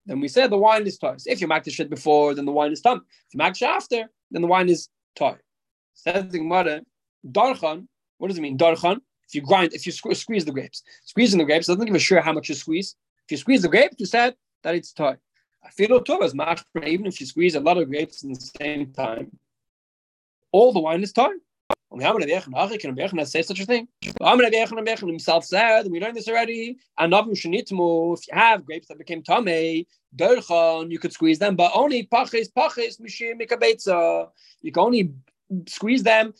then 0.07 0.21
we 0.21 0.29
said 0.29 0.51
the 0.51 0.59
wine 0.59 0.87
is 0.87 0.99
tar. 0.99 1.17
If 1.27 1.41
you 1.41 1.47
make 1.47 1.65
the 1.65 1.71
shit 1.71 1.91
before, 1.91 2.35
then 2.35 2.47
the 2.47 2.53
wine 2.53 2.73
is 2.73 2.81
tum. 2.81 3.05
If 3.29 3.35
you 3.35 3.39
make 3.39 3.61
it 3.61 3.65
after, 3.65 4.11
then 4.31 4.43
the 4.43 4.49
wine 4.49 4.69
is 4.69 4.89
tar. 5.15 5.41
Says 5.95 6.31
the 6.31 6.39
Gemara, 6.39 6.83
darchan. 7.27 7.87
What 8.19 8.29
does 8.29 8.39
it 8.39 8.43
mean, 8.43 8.59
darchan? 8.59 9.01
If 9.29 9.35
you 9.35 9.43
grind, 9.43 9.73
if 9.75 9.87
you 9.87 9.93
squeeze 9.93 10.45
the 10.45 10.53
grapes, 10.53 10.83
squeezing 11.05 11.39
the 11.39 11.45
grapes 11.45 11.69
doesn't 11.69 11.85
give 11.85 11.95
a 11.95 11.99
sure 11.99 12.21
how 12.21 12.33
much 12.33 12.49
you 12.49 12.55
squeeze. 12.55 12.97
If 13.27 13.33
you 13.33 13.37
squeeze 13.37 13.63
the 13.63 13.69
grapes, 13.69 13.95
you 13.99 14.07
said 14.07 14.35
that 14.65 14.75
it's 14.75 14.93
tar. 14.93 15.19
I 15.65 15.71
feel 15.71 16.01
too 16.01 16.23
as 16.23 16.35
much, 16.35 16.63
even 16.85 17.07
if 17.07 17.21
you 17.21 17.27
squeeze 17.27 17.55
a 17.55 17.61
lot 17.61 17.79
of 17.79 17.89
grapes 17.89 18.23
in 18.23 18.33
the 18.33 18.41
same 18.41 18.93
time, 18.93 19.31
all 20.53 20.73
the 20.73 20.81
wine 20.81 21.03
is 21.03 21.13
tar. 21.13 21.31
And 21.93 22.03
how 22.03 22.17
many 22.17 22.31
can 22.79 23.25
say 23.27 23.43
such 23.43 23.61
a 23.61 23.67
thing? 23.67 23.89
himself 24.03 25.45
said, 25.45 25.91
we 25.91 26.01
learned 26.01 26.17
this 26.17 26.29
already. 26.29 26.79
And 26.97 27.13
if 27.13 27.45
you 27.45 27.65
have 28.33 28.65
grapes 28.65 28.89
that 28.89 28.99
became 28.99 29.23
tame, 29.23 29.87
you 30.91 30.99
could 30.99 31.13
squeeze 31.13 31.39
them, 31.41 31.57
but 31.57 31.73
only 31.75 32.07
pachis, 32.07 32.47
pachis, 32.57 33.01
mishir 33.01 33.35
mikabetza. 33.41 34.29
You 34.63 34.73
can 34.73 34.83
only 34.83 35.13
squeeze 35.67 36.05
them 36.05 36.33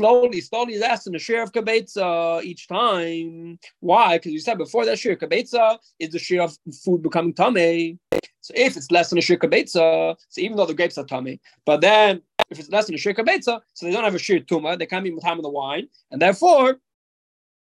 slowly, 0.00 0.40
slowly 0.40 0.78
less 0.78 1.04
than 1.04 1.14
a 1.14 1.18
share 1.18 1.42
of 1.42 1.52
kabetza 1.52 2.42
each 2.42 2.66
time. 2.68 3.58
Why? 3.80 4.16
Because 4.16 4.32
you 4.32 4.40
said 4.40 4.56
before 4.56 4.86
that 4.86 4.98
share 4.98 5.14
kabetza 5.14 5.78
is 5.98 6.10
the 6.10 6.18
share 6.18 6.42
of 6.42 6.56
food 6.82 7.02
becoming 7.02 7.34
tame. 7.34 7.98
So 8.40 8.54
if 8.56 8.78
it's 8.78 8.90
less 8.90 9.10
than 9.10 9.18
a 9.18 9.22
share 9.22 9.36
kabetza, 9.36 10.16
so 10.28 10.40
even 10.40 10.56
though 10.56 10.64
the 10.64 10.74
grapes 10.74 10.96
are 10.96 11.04
tame, 11.04 11.38
but 11.66 11.82
then 11.82 12.22
if 12.48 12.58
it's 12.58 12.70
less 12.70 12.86
than 12.86 12.94
a 12.94 12.98
shir 12.98 13.12
kabetza, 13.12 13.60
so 13.74 13.86
they 13.86 13.92
don't 13.92 14.04
have 14.04 14.14
a 14.14 14.18
shir 14.18 14.40
tuma, 14.40 14.78
they 14.78 14.86
can't 14.86 15.04
be 15.04 15.12
mutam 15.12 15.36
of 15.36 15.42
the 15.42 15.50
wine, 15.50 15.86
and 16.10 16.20
therefore, 16.20 16.80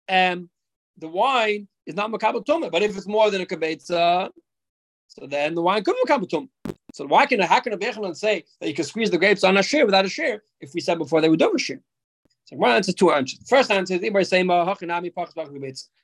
um, 0.09 0.49
the 0.99 1.09
wine 1.09 1.67
is 1.87 1.97
not 1.97 2.13
makabel 2.13 2.45
tuma. 2.45 2.71
But 2.71 2.83
if 2.83 2.97
it's 2.97 3.09
more 3.09 3.31
than 3.33 3.43
a 3.43 3.47
kabetza, 3.47 4.31
so 5.09 5.27
then 5.27 5.57
the 5.57 5.63
wine 5.63 5.83
could 5.83 5.97
be 5.97 6.03
makabel 6.07 6.31
tuma. 6.31 6.49
So 6.95 7.07
why 7.07 7.27
can 7.27 7.41
a 7.41 7.47
hacker 7.47 7.71
and 7.71 8.17
say 8.17 8.45
that 8.61 8.69
you 8.69 8.75
can 8.75 8.85
squeeze 8.85 9.11
the 9.11 9.19
grapes 9.19 9.45
on 9.45 9.57
a 9.57 9.63
share 9.63 9.87
without 9.87 10.05
a 10.05 10.09
share 10.09 10.45
if 10.61 10.73
we 10.75 10.81
said 10.81 10.99
before 10.99 11.21
they 11.21 11.29
would 11.29 11.41
do 11.41 11.53
a 11.55 11.59
share? 11.59 11.83
So 12.53 12.59
one 12.59 12.73
answer, 12.73 12.93
two 12.93 13.11
answers. 13.11 13.41
First 13.49 13.71
answer 13.71 13.95
is 13.95 14.01
Ibar 14.01 14.27
saying 14.27 14.47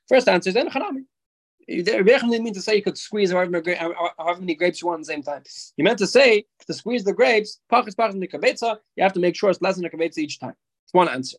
First 0.09 0.29
answer 0.29 0.51
is 0.51 0.57
Enochanami. 0.57 1.05
Rebbe 1.69 2.05
didn't 2.05 2.43
mean 2.43 2.55
to 2.55 2.63
say 2.63 2.77
you 2.77 2.83
could 2.83 2.97
squeeze 2.97 3.31
however, 3.31 3.63
however 4.19 4.41
many 4.41 4.55
grapes 4.55 4.81
you 4.81 4.89
want 4.89 5.01
at 5.01 5.07
the 5.07 5.13
same 5.13 5.23
time. 5.23 5.43
He 5.77 5.83
meant 5.83 5.99
to 5.99 6.07
say 6.07 6.47
to 6.67 6.73
squeeze 6.73 7.05
the 7.05 7.13
grapes, 7.13 7.61
pachas 7.71 7.95
pachas 7.95 8.15
you 8.97 9.03
have 9.03 9.13
to 9.13 9.21
make 9.21 9.37
sure 9.37 9.51
it's 9.51 9.61
less 9.61 9.77
than 9.77 9.85
a 9.85 9.91
kabetza 9.91 10.19
each 10.19 10.41
time. 10.41 10.55
It's 10.85 10.95
one 10.95 11.11
answer. 11.11 11.37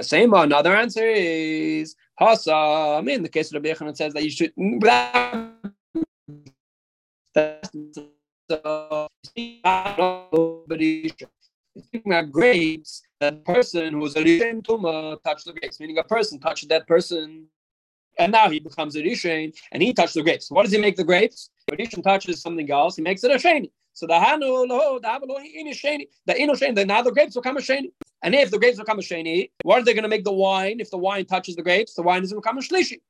Same 0.00 0.32
another 0.32 0.74
answer 0.74 1.06
is 1.06 1.94
hasa. 2.18 2.98
I 2.98 3.02
mean, 3.02 3.16
in 3.16 3.22
the 3.22 3.28
case 3.28 3.52
of 3.52 3.62
the 3.62 3.68
Rebbe 3.68 3.86
it 3.86 3.96
says 3.98 4.14
that 4.14 4.24
you 4.24 4.30
should 4.30 4.54
speaking 11.82 12.12
about 12.12 12.30
grapes, 12.30 13.02
that 13.24 13.44
person 13.44 13.94
who 13.94 14.00
was 14.00 14.16
a 14.16 14.22
Rishen 14.22 14.62
Tuma 14.62 15.22
touched 15.22 15.46
the 15.46 15.54
grapes, 15.54 15.80
meaning 15.80 15.98
a 15.98 16.04
person 16.04 16.38
touched 16.38 16.68
that 16.68 16.86
person 16.86 17.46
and 18.18 18.30
now 18.30 18.48
he 18.48 18.60
becomes 18.60 18.94
a 18.94 19.02
Rishon, 19.02 19.52
and 19.72 19.82
he 19.82 19.92
touched 19.92 20.14
the 20.14 20.22
grapes. 20.22 20.48
What 20.48 20.62
does 20.62 20.72
he 20.72 20.78
make 20.78 20.94
the 20.94 21.02
grapes? 21.02 21.50
When 21.66 21.78
Rishon 21.80 22.02
touches 22.04 22.40
something 22.40 22.70
else, 22.70 22.94
he 22.94 23.02
makes 23.02 23.24
it 23.24 23.32
a 23.32 23.34
Sheni. 23.34 23.70
So 23.92 24.06
the 24.06 24.18
Hanu, 24.18 24.46
Lo, 24.46 25.00
the 25.00 25.08
Havalo, 25.08 25.38
Sheni, 25.72 26.06
the 26.26 26.34
Inu 26.34 26.50
Sheni, 26.50 26.76
then 26.76 26.86
now 26.86 27.02
the 27.02 27.10
grapes 27.10 27.34
become 27.34 27.56
a 27.56 27.60
Sheni. 27.60 27.90
And 28.22 28.34
if 28.34 28.52
the 28.52 28.58
grapes 28.58 28.78
become 28.78 29.00
a 29.00 29.02
Sheni, 29.02 29.50
what 29.62 29.80
are 29.80 29.84
they 29.84 29.94
going 29.94 30.04
to 30.04 30.08
make 30.08 30.24
the 30.24 30.32
wine? 30.32 30.78
If 30.78 30.90
the 30.90 30.98
wine 30.98 31.24
touches 31.24 31.56
the 31.56 31.62
grapes, 31.62 31.94
the 31.94 32.02
wine 32.02 32.20
doesn't 32.20 32.38
become 32.38 32.58
a 32.58 32.60
Shlishi. 32.60 33.00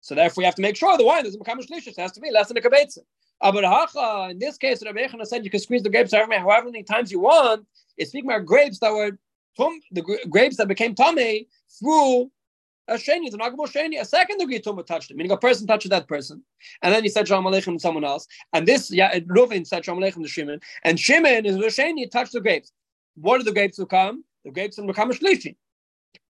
So 0.00 0.14
therefore, 0.14 0.42
we 0.42 0.44
have 0.44 0.54
to 0.56 0.62
make 0.62 0.76
sure 0.76 0.96
the 0.96 1.04
wine 1.04 1.24
doesn't 1.24 1.42
become 1.42 1.58
a 1.58 1.62
Shlishi. 1.62 1.88
It 1.88 1.98
has 1.98 2.12
to 2.12 2.20
be 2.20 2.30
less 2.30 2.48
than 2.48 2.56
a 2.56 2.60
Kabetza. 2.60 2.98
Hacha, 3.42 4.28
in 4.30 4.38
this 4.38 4.58
case, 4.58 4.84
Rabbi 4.84 5.00
Echana 5.00 5.26
said 5.26 5.44
you 5.44 5.50
can 5.50 5.60
squeeze 5.60 5.82
the 5.82 5.90
grapes 5.90 6.12
however 6.12 6.64
many 6.66 6.84
times 6.84 7.10
you 7.10 7.20
want. 7.20 7.66
It's 7.96 8.10
speaking 8.10 8.30
about 8.30 8.46
grapes 8.46 8.78
that 8.78 8.92
were 8.92 9.18
the 9.56 10.18
grapes 10.30 10.56
that 10.56 10.68
became 10.68 10.94
tummy 10.94 11.48
through 11.78 12.30
a 12.88 12.94
sheni, 12.94 13.30
the 13.30 13.38
nagamo 13.38 13.66
sheni, 13.66 14.00
a 14.00 14.04
second 14.04 14.38
degree 14.38 14.60
tumah 14.60 14.84
touched 14.84 15.10
him, 15.10 15.16
meaning 15.16 15.32
a 15.32 15.36
person 15.36 15.66
touched 15.66 15.88
that 15.88 16.08
person, 16.08 16.42
and 16.82 16.92
then 16.92 17.02
he 17.02 17.08
said 17.08 17.28
shalom 17.28 17.44
aleichem 17.44 17.74
to 17.74 17.78
someone 17.78 18.04
else, 18.04 18.26
and 18.52 18.66
this 18.66 18.90
yeah, 18.90 19.18
Reuven 19.20 19.66
said 19.66 19.84
shalom 19.84 20.00
aleichem 20.00 20.22
to 20.22 20.28
Shimon, 20.28 20.60
and 20.84 20.98
Shimon 20.98 21.46
is 21.46 21.56
the 21.56 21.66
sheni 21.66 22.10
touched 22.10 22.32
the 22.32 22.40
grapes. 22.40 22.72
What 23.14 23.38
do 23.38 23.44
the 23.44 23.52
grapes 23.52 23.78
become? 23.78 24.24
The 24.44 24.50
grapes 24.50 24.78
will 24.78 24.86
become 24.86 25.10
a 25.10 25.14
shlishi, 25.14 25.56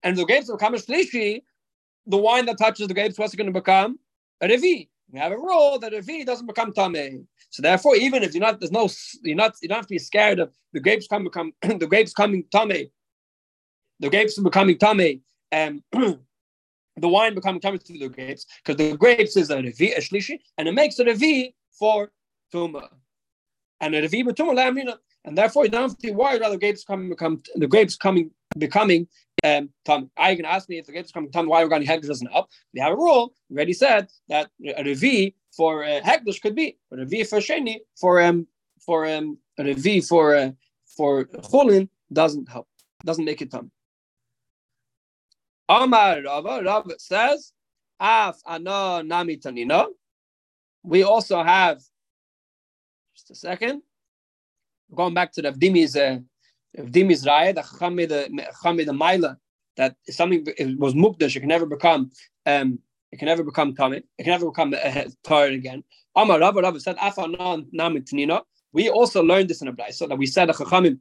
and 0.03 0.17
the 0.17 0.25
grapes 0.25 0.51
become 0.51 0.75
a 0.75 0.79
shlishi. 0.79 1.43
The 2.07 2.17
wine 2.17 2.47
that 2.47 2.57
touches 2.57 2.89
the 2.89 2.95
grapes, 2.95 3.19
what's 3.19 3.35
it 3.35 3.37
going 3.37 3.53
to 3.53 3.61
become? 3.61 3.99
A 4.41 4.49
revi. 4.49 4.89
We 5.11 5.19
have 5.19 5.33
a 5.33 5.37
rule 5.37 5.79
that 5.79 5.93
a 5.93 5.99
revi 5.99 6.25
doesn't 6.25 6.47
become 6.47 6.73
tamei. 6.73 7.25
So 7.51 7.63
therefore, 7.63 7.97
even 7.97 8.23
if 8.23 8.35
you're 8.35 8.41
not, 8.41 8.61
there's 8.61 8.73
no, 8.73 8.89
you're 9.23 9.37
not, 9.37 9.57
you 9.61 9.69
don't 9.69 9.77
have 9.77 9.87
to 9.87 9.95
be 9.95 9.99
scared 9.99 10.39
of 10.39 10.51
the 10.73 10.81
grapes 10.81 11.07
come 11.07 11.25
become 11.25 11.53
the 11.63 11.87
grapes 11.87 12.15
coming 12.15 12.45
tamei. 12.55 12.91
The 14.01 14.11
grapes 14.11 14.39
are 14.39 14.43
becoming 14.43 14.77
tamei. 14.79 15.21
Um, 15.51 15.83
the 16.97 17.09
wine 17.09 17.35
becoming 17.35 17.61
coming 17.61 17.81
through 17.81 17.99
the 17.99 18.09
grapes 18.09 18.47
because 18.65 18.77
the 18.77 18.97
grapes 18.97 19.37
is 19.37 19.51
a 19.51 19.57
revi, 19.57 19.97
a 19.97 20.01
shlishi, 20.01 20.39
and 20.57 20.69
it 20.69 20.73
makes 20.73 20.99
a 20.99 21.05
revi 21.05 21.55
for 21.79 22.11
tuma, 22.53 22.89
and 23.81 23.95
a 23.95 24.03
revi 24.03 24.25
tuma 24.25 24.55
lamina, 24.55 24.99
and 25.25 25.37
therefore 25.37 25.65
you 25.65 25.71
don't 25.71 25.99
to 25.99 26.07
be 26.07 26.13
about 26.13 26.51
the 26.51 26.59
grapes 26.59 26.85
coming 26.85 27.09
become 27.09 27.41
the 27.55 27.67
grapes 27.67 27.97
coming 27.97 28.31
becoming 28.59 29.07
um, 29.45 29.71
I 30.17 30.35
can 30.35 30.45
ask 30.45 30.69
me 30.69 30.79
if 30.79 30.87
the 30.87 31.05
come 31.13 31.31
tell 31.31 31.43
me 31.43 31.49
why 31.49 31.63
Organic 31.63 31.89
Hekdesh 31.89 32.09
doesn't 32.09 32.33
help. 32.33 32.49
We 32.75 32.81
have 32.81 32.93
a 32.93 32.97
rule. 32.97 33.35
We 33.49 33.57
already 33.57 33.73
said 33.73 34.09
that 34.29 34.51
a 34.65 34.83
Revi 34.83 35.35
for 35.57 35.85
uh, 35.85 36.01
could 36.43 36.55
be, 36.55 36.77
but 36.91 36.99
a 36.99 37.05
Revi 37.05 37.29
for 37.29 37.39
Sheni 37.39 37.79
for 37.97 38.21
um 38.21 38.47
for 38.85 39.07
um 39.07 39.39
a 39.59 39.63
Revi 39.63 40.07
for 40.07 40.35
uh, 40.35 40.51
for 40.97 41.25
Cholin 41.25 41.89
doesn't 42.13 42.49
help. 42.49 42.67
Doesn't 43.05 43.25
make 43.25 43.43
it 43.43 43.51
Tom. 43.51 43.71
Amar 45.69 46.23
Rava, 46.23 46.63
Rava 46.65 46.99
says, 46.99 47.53
Af 48.01 48.37
Ana 48.47 49.03
Nami 49.03 49.37
Tanina. 49.37 49.87
We 50.83 51.03
also 51.03 51.43
have, 51.43 51.79
just 53.15 53.31
a 53.31 53.35
second, 53.35 53.83
going 54.95 55.15
back 55.15 55.33
to 55.33 55.43
the 55.43 55.53
Avdimi's 55.53 55.97
uh, 55.97 56.19
Avdimi's 56.79 57.25
Raya, 57.25 57.55
the 57.55 57.63
Chacham 57.63 57.97
the 57.97 58.85
the 58.87 58.93
Maila, 58.93 59.37
that 59.77 59.97
something 60.09 60.47
it 60.57 60.79
was 60.79 60.95
Mukdash, 60.95 61.37
it 61.37 61.41
can 61.41 61.49
never 61.49 61.67
become 61.67 62.11
um 62.47 62.79
it 63.13 63.19
can 63.19 63.27
never 63.27 63.43
become 63.43 63.75
coming, 63.75 64.03
it 64.19 64.25
can 64.25 64.33
never 64.33 64.47
become 64.47 64.75
uh, 64.75 65.05
Torah 65.25 65.53
again. 65.53 65.85
Amar 66.17 66.41
Rava 66.41 66.61
Rava 66.61 66.81
said, 66.81 66.97
Af 67.01 67.19
Ana 67.19 67.63
Nami 67.73 68.01
Tanina. 68.01 68.43
We 68.73 68.91
also 68.91 69.23
learned 69.23 69.49
this 69.49 69.63
in 69.63 69.69
a 69.69 69.93
so 69.93 70.07
that 70.07 70.17
we 70.17 70.27
said 70.27 70.49
the 70.49 70.53
Chachamim 70.53 70.99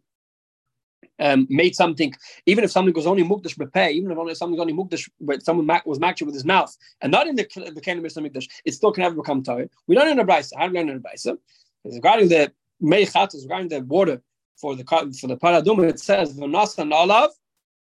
um, 1.20 1.48
made 1.50 1.76
something, 1.76 2.14
even 2.46 2.64
if 2.64 2.72
something 2.72 2.94
was 2.94 3.08
only 3.08 3.24
mukdash 3.24 3.56
bepay, 3.56 3.92
even 3.92 4.12
if 4.12 4.38
something 4.38 4.58
was 4.58 4.62
only 4.62 4.74
mukdash, 4.74 5.10
but 5.22 5.44
someone 5.44 5.82
was 5.86 6.00
matched 6.00 6.22
with 6.22 6.34
his 6.34 6.46
mouth, 6.46 6.76
and 7.02 7.12
not 7.12 7.28
in 7.28 7.36
the 7.36 7.44
the 7.74 7.82
kind 7.82 8.00
of 8.00 8.06
mukdash, 8.06 8.48
it 8.66 8.74
still 8.74 8.92
can 8.92 9.04
never 9.04 9.16
become 9.16 9.44
Torah. 9.44 9.70
We 9.88 9.96
don't 9.96 10.08
in 10.08 10.20
a 10.20 10.26
brisa. 10.26 10.54
How 10.58 10.68
do 10.68 10.74
we 10.74 10.80
learn 10.80 10.90
in 10.90 10.98
a 10.98 11.00
brisa? 11.00 11.38
Regarding 11.84 12.30
the 12.30 12.52
meichatas, 12.82 13.44
regarding 13.44 13.70
the 13.70 13.82
water 13.82 14.22
for 14.56 14.76
the 14.76 14.84
for 15.20 15.28
the 15.28 15.38
paradum, 15.38 15.88
it 15.88 16.00
says 16.00 16.38
v'nasan 16.38 16.94
olav 16.94 17.32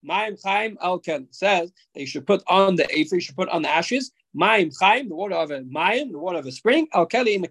ma'im 0.07 0.41
chaim 0.43 0.77
al 0.81 0.99
ken. 0.99 1.27
Says 1.31 1.71
that 1.93 1.99
you 1.99 2.07
should 2.07 2.27
put 2.27 2.43
on 2.47 2.75
the 2.75 2.85
afer, 2.97 3.15
you 3.15 3.21
should 3.21 3.35
put 3.35 3.49
on 3.49 3.61
the 3.63 3.69
ashes 3.69 4.11
ma'im 4.35 4.71
chaim, 4.79 5.09
the 5.09 5.15
water 5.15 5.35
of 5.35 5.51
a 5.51 5.61
ma'im, 5.61 6.11
the 6.11 6.19
water 6.19 6.37
of 6.37 6.45
a 6.45 6.51
spring 6.51 6.87
al 6.93 7.07
keli 7.07 7.35
in 7.35 7.41
the 7.41 7.49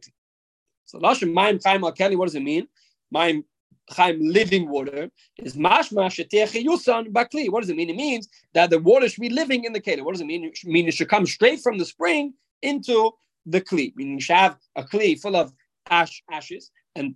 So 0.84 0.98
lashon 0.98 1.32
ma'im 1.32 1.62
chaim 1.62 1.82
al 1.82 1.92
keli. 1.92 2.16
What 2.16 2.26
does 2.26 2.34
it 2.34 2.42
mean? 2.42 2.68
Ma'im 3.12 3.44
Chaim 3.90 4.18
living 4.20 4.68
water 4.68 5.10
is 5.38 5.56
mashma 5.56 6.06
yusan 6.08 7.12
bakli. 7.12 7.50
What 7.50 7.60
does 7.60 7.70
it 7.70 7.76
mean? 7.76 7.90
It 7.90 7.96
means 7.96 8.28
that 8.54 8.70
the 8.70 8.78
water 8.78 9.08
should 9.08 9.20
be 9.20 9.28
living 9.28 9.64
in 9.64 9.72
the 9.72 9.80
keli. 9.80 10.02
What 10.02 10.12
does 10.12 10.22
it 10.22 10.26
mean? 10.26 10.44
It 10.44 10.58
mean 10.64 10.88
it 10.88 10.94
should 10.94 11.08
come 11.08 11.26
straight 11.26 11.60
from 11.60 11.78
the 11.78 11.84
spring 11.84 12.34
into 12.62 13.12
the 13.46 13.60
kli. 13.60 13.94
Meaning 13.94 14.14
you 14.14 14.20
should 14.20 14.36
have 14.36 14.56
a 14.76 14.82
kli 14.82 15.20
full 15.20 15.36
of 15.36 15.52
ash 15.90 16.22
ashes, 16.30 16.70
and 16.96 17.14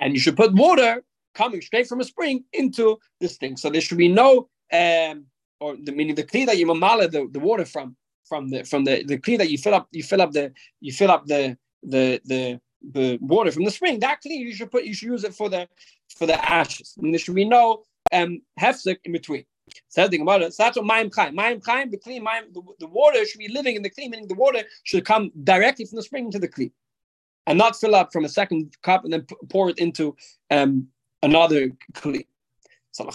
and 0.00 0.14
you 0.14 0.20
should 0.20 0.36
put 0.36 0.54
water 0.54 1.02
coming 1.34 1.60
straight 1.60 1.86
from 1.86 2.00
a 2.00 2.04
spring 2.04 2.44
into 2.52 2.98
this 3.20 3.36
thing. 3.36 3.56
So 3.56 3.68
there 3.70 3.80
should 3.80 3.98
be 3.98 4.08
no 4.08 4.48
um 4.72 5.26
or 5.60 5.76
the 5.76 5.92
meaning 5.92 6.14
the 6.14 6.24
kli 6.24 6.46
that 6.46 6.56
you 6.56 6.66
mamala 6.66 7.10
the, 7.10 7.28
the 7.30 7.40
water 7.40 7.64
from 7.64 7.96
from 8.26 8.48
the 8.50 8.64
from 8.64 8.84
the 8.84 9.04
the 9.04 9.18
kli 9.18 9.36
that 9.38 9.50
you 9.50 9.58
fill 9.58 9.74
up 9.74 9.88
you 9.90 10.02
fill 10.02 10.22
up 10.22 10.32
the 10.32 10.52
you 10.80 10.92
fill 10.92 11.10
up 11.10 11.26
the 11.26 11.56
the 11.82 12.20
the 12.24 12.60
the 12.92 13.18
water 13.20 13.52
from 13.52 13.64
the 13.64 13.70
spring, 13.70 14.00
that 14.00 14.20
clean 14.20 14.40
you 14.40 14.54
should 14.54 14.70
put 14.70 14.84
you 14.84 14.94
should 14.94 15.08
use 15.08 15.24
it 15.24 15.34
for 15.34 15.48
the 15.48 15.68
for 16.16 16.26
the 16.26 16.50
ashes. 16.50 16.94
and 16.98 17.12
there 17.12 17.18
should 17.18 17.34
be 17.34 17.44
no 17.44 17.82
um 18.12 18.40
hefsek 18.58 18.98
in 19.04 19.12
between. 19.12 19.44
Says 19.88 20.10
the 20.10 20.20
it. 20.20 20.54
So 20.54 20.64
that's 20.64 20.76
what 20.76 20.86
Mayim 20.86 21.14
Chaim. 21.14 21.36
Mayim 21.36 21.64
Chaim, 21.64 21.90
the 21.90 21.96
clean 21.96 22.24
Mayim, 22.24 22.52
the, 22.52 22.62
the 22.80 22.86
water 22.88 23.24
should 23.24 23.38
be 23.38 23.48
living 23.48 23.76
in 23.76 23.82
the 23.82 23.90
clean, 23.90 24.10
meaning 24.10 24.26
the 24.26 24.34
water 24.34 24.64
should 24.82 25.04
come 25.04 25.30
directly 25.44 25.84
from 25.84 25.96
the 25.96 26.02
spring 26.02 26.24
into 26.24 26.40
the 26.40 26.48
clean, 26.48 26.72
and 27.46 27.56
not 27.56 27.76
fill 27.76 27.94
up 27.94 28.12
from 28.12 28.24
a 28.24 28.28
second 28.28 28.76
cup 28.82 29.04
and 29.04 29.12
then 29.12 29.26
pour 29.48 29.70
it 29.70 29.78
into 29.78 30.16
um 30.50 30.88
another 31.22 31.70
clean. 31.94 32.24
So 32.92 33.08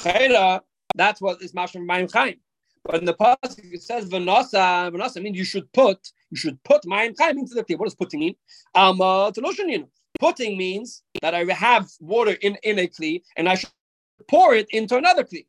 that's 0.96 1.22
what 1.22 1.42
is 1.42 1.52
mashma 1.52 1.86
Mayim 1.86 2.12
Chaim. 2.12 2.36
But 2.86 3.00
in 3.00 3.06
the 3.06 3.16
pasuk 3.16 3.74
it 3.74 3.82
says 3.82 4.08
vanasa, 4.08 4.92
vanasa 4.92 5.22
means 5.22 5.38
you 5.38 5.44
should 5.44 5.72
put, 5.74 5.98
you 6.30 6.38
should 6.38 6.64
put 6.64 6.84
mayim 6.84 7.16
chaim 7.18 7.40
into 7.40 7.56
the 7.56 7.64
kli. 7.64 7.78
What 7.80 7.86
does 7.86 7.96
putting 7.96 8.20
mean? 8.20 8.36
Um, 8.76 9.02
uh, 9.02 9.32
putting 10.20 10.58
means 10.58 11.02
that 11.22 11.34
I 11.34 11.44
have 11.52 11.90
water 12.00 12.38
in 12.42 12.58
in 12.64 12.78
a 12.80 12.88
kli 12.88 13.24
and 13.38 13.50
I 13.50 13.56
should 13.56 13.72
pour 14.30 14.54
it 14.54 14.68
into 14.70 14.98
another 14.98 15.24
kli. 15.24 15.48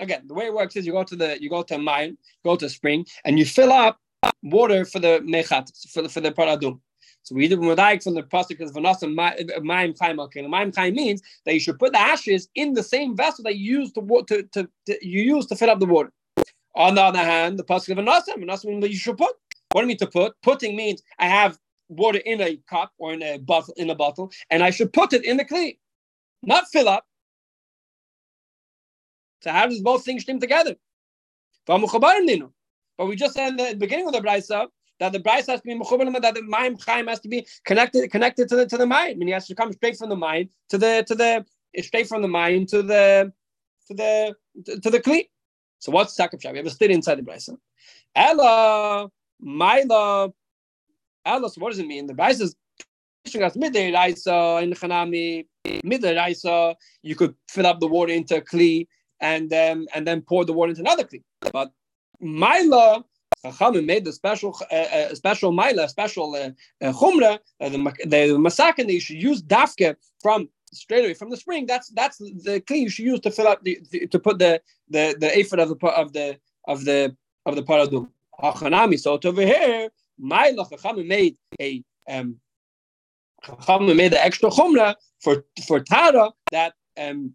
Again, 0.00 0.24
the 0.26 0.34
way 0.34 0.46
it 0.46 0.54
works 0.54 0.76
is 0.76 0.84
you 0.84 0.92
go 0.92 1.04
to 1.04 1.16
the 1.16 1.40
you 1.40 1.48
go 1.48 1.62
to 1.62 1.76
a 1.76 1.78
mine, 1.78 2.18
go 2.44 2.56
to 2.56 2.66
a 2.66 2.68
spring, 2.68 3.06
and 3.24 3.38
you 3.38 3.44
fill 3.44 3.72
up 3.72 3.98
water 4.42 4.84
for 4.84 4.98
the 4.98 5.20
mechat 5.24 5.70
for 5.92 6.02
the 6.02 6.08
for 6.08 6.20
the 6.20 6.32
paradum. 6.32 6.80
So 7.22 7.34
we 7.34 7.48
do 7.48 7.56
medayik 7.56 8.02
from 8.02 8.14
the 8.14 8.22
pasuk 8.22 8.60
is 8.60 8.72
vanasa 8.72 9.06
mayim 9.06 9.98
chaim 9.98 10.16
alkein. 10.16 10.48
Mayim 10.48 10.74
chaim 10.74 10.94
means 10.94 11.22
that 11.44 11.54
you 11.54 11.60
should 11.60 11.78
put 11.78 11.92
the 11.92 12.00
ashes 12.00 12.48
in 12.56 12.74
the 12.74 12.82
same 12.82 13.16
vessel 13.16 13.44
that 13.44 13.56
you 13.56 13.80
use 13.80 13.92
to, 13.92 14.24
to, 14.28 14.42
to, 14.42 14.68
to 14.86 15.06
you 15.06 15.22
use 15.22 15.46
to 15.46 15.56
fill 15.56 15.70
up 15.70 15.78
the 15.78 15.86
water. 15.86 16.12
On 16.76 16.94
the 16.94 17.02
other 17.02 17.18
hand, 17.18 17.58
the 17.58 17.64
pasuk 17.64 17.90
of 17.92 17.98
anasim, 17.98 18.44
anasim 18.44 18.66
means 18.66 18.82
that 18.82 18.90
you 18.90 18.98
should 18.98 19.16
put. 19.16 19.34
What 19.72 19.80
do 19.80 19.86
I 19.86 19.88
mean 19.88 19.96
to 19.96 20.06
put? 20.06 20.34
Putting 20.42 20.76
means 20.76 21.02
I 21.18 21.26
have 21.26 21.58
water 21.88 22.18
in 22.18 22.40
a 22.42 22.56
cup 22.68 22.92
or 22.98 23.14
in 23.14 23.22
a 23.22 23.38
bottle 23.38 23.74
in 23.78 23.88
a 23.90 23.94
bottle, 23.94 24.30
and 24.50 24.62
I 24.62 24.70
should 24.70 24.92
put 24.92 25.14
it 25.14 25.24
in 25.24 25.38
the 25.38 25.44
kli, 25.44 25.78
not 26.42 26.68
fill 26.68 26.88
up. 26.88 27.06
So 29.42 29.50
how 29.50 29.66
does 29.66 29.80
both 29.80 30.04
things 30.04 30.22
stem 30.22 30.38
together? 30.38 30.76
But 31.66 31.80
we 31.80 33.16
just 33.16 33.34
said 33.34 33.48
in 33.48 33.56
the 33.56 33.74
beginning 33.76 34.06
of 34.06 34.12
the 34.12 34.20
brisa 34.20 34.68
that 35.00 35.12
the 35.12 35.20
brisa 35.20 35.48
has 35.48 35.60
to 35.60 35.66
be 35.66 35.74
that 35.74 36.34
the 36.34 36.42
mayim 36.42 36.82
chaim 36.84 37.06
has 37.06 37.20
to 37.20 37.28
be 37.28 37.46
connected 37.64 38.10
connected 38.10 38.48
to 38.50 38.56
the 38.56 38.66
to 38.66 38.76
the 38.76 38.86
mind. 38.86 39.12
I 39.12 39.14
mean, 39.14 39.28
he 39.28 39.34
has 39.34 39.46
to 39.46 39.54
come 39.54 39.72
straight 39.72 39.96
from 39.96 40.10
the 40.10 40.16
mind 40.16 40.50
to 40.68 40.78
the 40.78 41.04
to 41.06 41.14
the 41.14 41.44
straight 41.80 42.08
from 42.08 42.22
the 42.22 42.28
mind 42.28 42.68
to 42.68 42.82
the 42.82 43.32
to 43.86 43.94
the 43.94 44.36
to 44.82 44.90
the 44.90 45.00
kli. 45.00 45.28
So 45.78 45.92
what's 45.92 46.14
sacrifice? 46.16 46.52
We 46.52 46.58
have 46.58 46.66
a 46.66 46.70
state 46.70 46.90
inside 46.90 47.16
the 47.16 47.22
brisa. 47.22 47.56
Ella, 48.14 49.08
Mila, 49.40 50.30
Ella. 51.24 51.50
So 51.50 51.60
what 51.60 51.70
does 51.70 51.78
it 51.78 51.86
mean? 51.86 52.06
The 52.06 52.14
brisa 52.14 52.42
is 52.42 52.56
teaching 53.24 53.42
us 53.42 53.56
midday 53.56 53.92
raisa 53.92 54.60
in 54.62 54.70
the 54.70 54.76
chanami 54.76 55.46
midday 55.84 56.16
raisa. 56.16 56.76
You 57.02 57.14
could 57.14 57.34
fill 57.48 57.66
up 57.66 57.80
the 57.80 57.88
water 57.88 58.12
into 58.12 58.36
a 58.36 58.40
kli 58.40 58.86
and 59.20 59.52
um, 59.52 59.86
and 59.94 60.06
then 60.06 60.22
pour 60.22 60.44
the 60.44 60.52
water 60.52 60.70
into 60.70 60.82
another 60.82 61.04
kli. 61.04 61.22
But 61.52 61.72
Mila. 62.20 63.04
Chachamim 63.44 63.84
made 63.84 64.04
the 64.04 64.12
special, 64.12 64.58
uh, 64.72 64.74
uh, 64.74 65.14
special 65.14 65.52
mila, 65.52 65.88
special 65.88 66.34
uh, 66.34 66.50
uh, 66.84 66.92
chumra, 66.92 67.38
uh, 67.60 67.68
the, 67.68 67.78
the 68.04 68.36
masakin. 68.38 68.88
They 68.88 68.98
should 68.98 69.22
use 69.22 69.40
dafke 69.42 69.94
from 70.20 70.48
straight 70.72 71.04
away 71.04 71.14
from 71.14 71.30
the 71.30 71.36
spring. 71.36 71.66
That's 71.66 71.88
that's 71.90 72.18
the 72.18 72.62
clean 72.66 72.84
you 72.84 72.90
should 72.90 73.04
use 73.04 73.20
to 73.20 73.30
fill 73.30 73.48
up 73.48 73.62
the, 73.62 73.78
the 73.90 74.06
to 74.08 74.18
put 74.18 74.38
the 74.38 74.60
the 74.88 75.16
the 75.18 75.36
aphid 75.36 75.60
of 75.60 75.68
the 75.68 75.86
of 75.86 76.12
the 76.12 76.38
of 76.66 76.84
the 76.84 77.16
of 77.46 77.56
the 77.56 77.62
paradum. 77.62 78.08
Hachanami. 78.40 78.98
So 78.98 79.18
over 79.24 79.42
here, 79.42 79.88
my 80.18 80.52
lachacham 80.52 81.06
made 81.06 81.36
a 81.60 81.82
um 82.08 82.36
chacham 83.44 83.96
made 83.96 84.12
the 84.12 84.24
extra 84.24 84.50
chumra 84.50 84.94
for 85.20 85.44
for 85.66 85.80
tara 85.80 86.30
that 86.50 86.74
um 86.98 87.32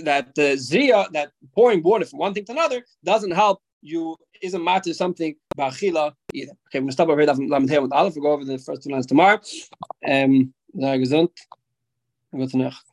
that 0.00 0.34
the 0.34 0.56
zria 0.56 1.10
that 1.12 1.30
pouring 1.54 1.82
water 1.82 2.04
from 2.04 2.18
one 2.18 2.34
thing 2.34 2.44
to 2.44 2.52
another 2.52 2.84
doesn't 3.04 3.30
help 3.30 3.62
you 3.82 4.16
isn't 4.40 4.64
matter 4.64 4.92
something 4.94 5.34
bachila 5.56 6.12
either. 6.32 6.52
Okay, 6.68 6.78
we're 6.78 6.82
gonna 6.82 6.92
stop 6.92 7.08
over 7.08 7.20
here. 7.20 7.34
We'll 7.80 7.88
go 8.10 8.32
over 8.32 8.44
the 8.44 8.58
first 8.58 8.82
two 8.82 8.90
lines 8.90 9.06
tomorrow. 9.06 9.40
Um, 10.08 10.54
wat 12.38 12.52
een 12.52 12.60
echt 12.60 12.91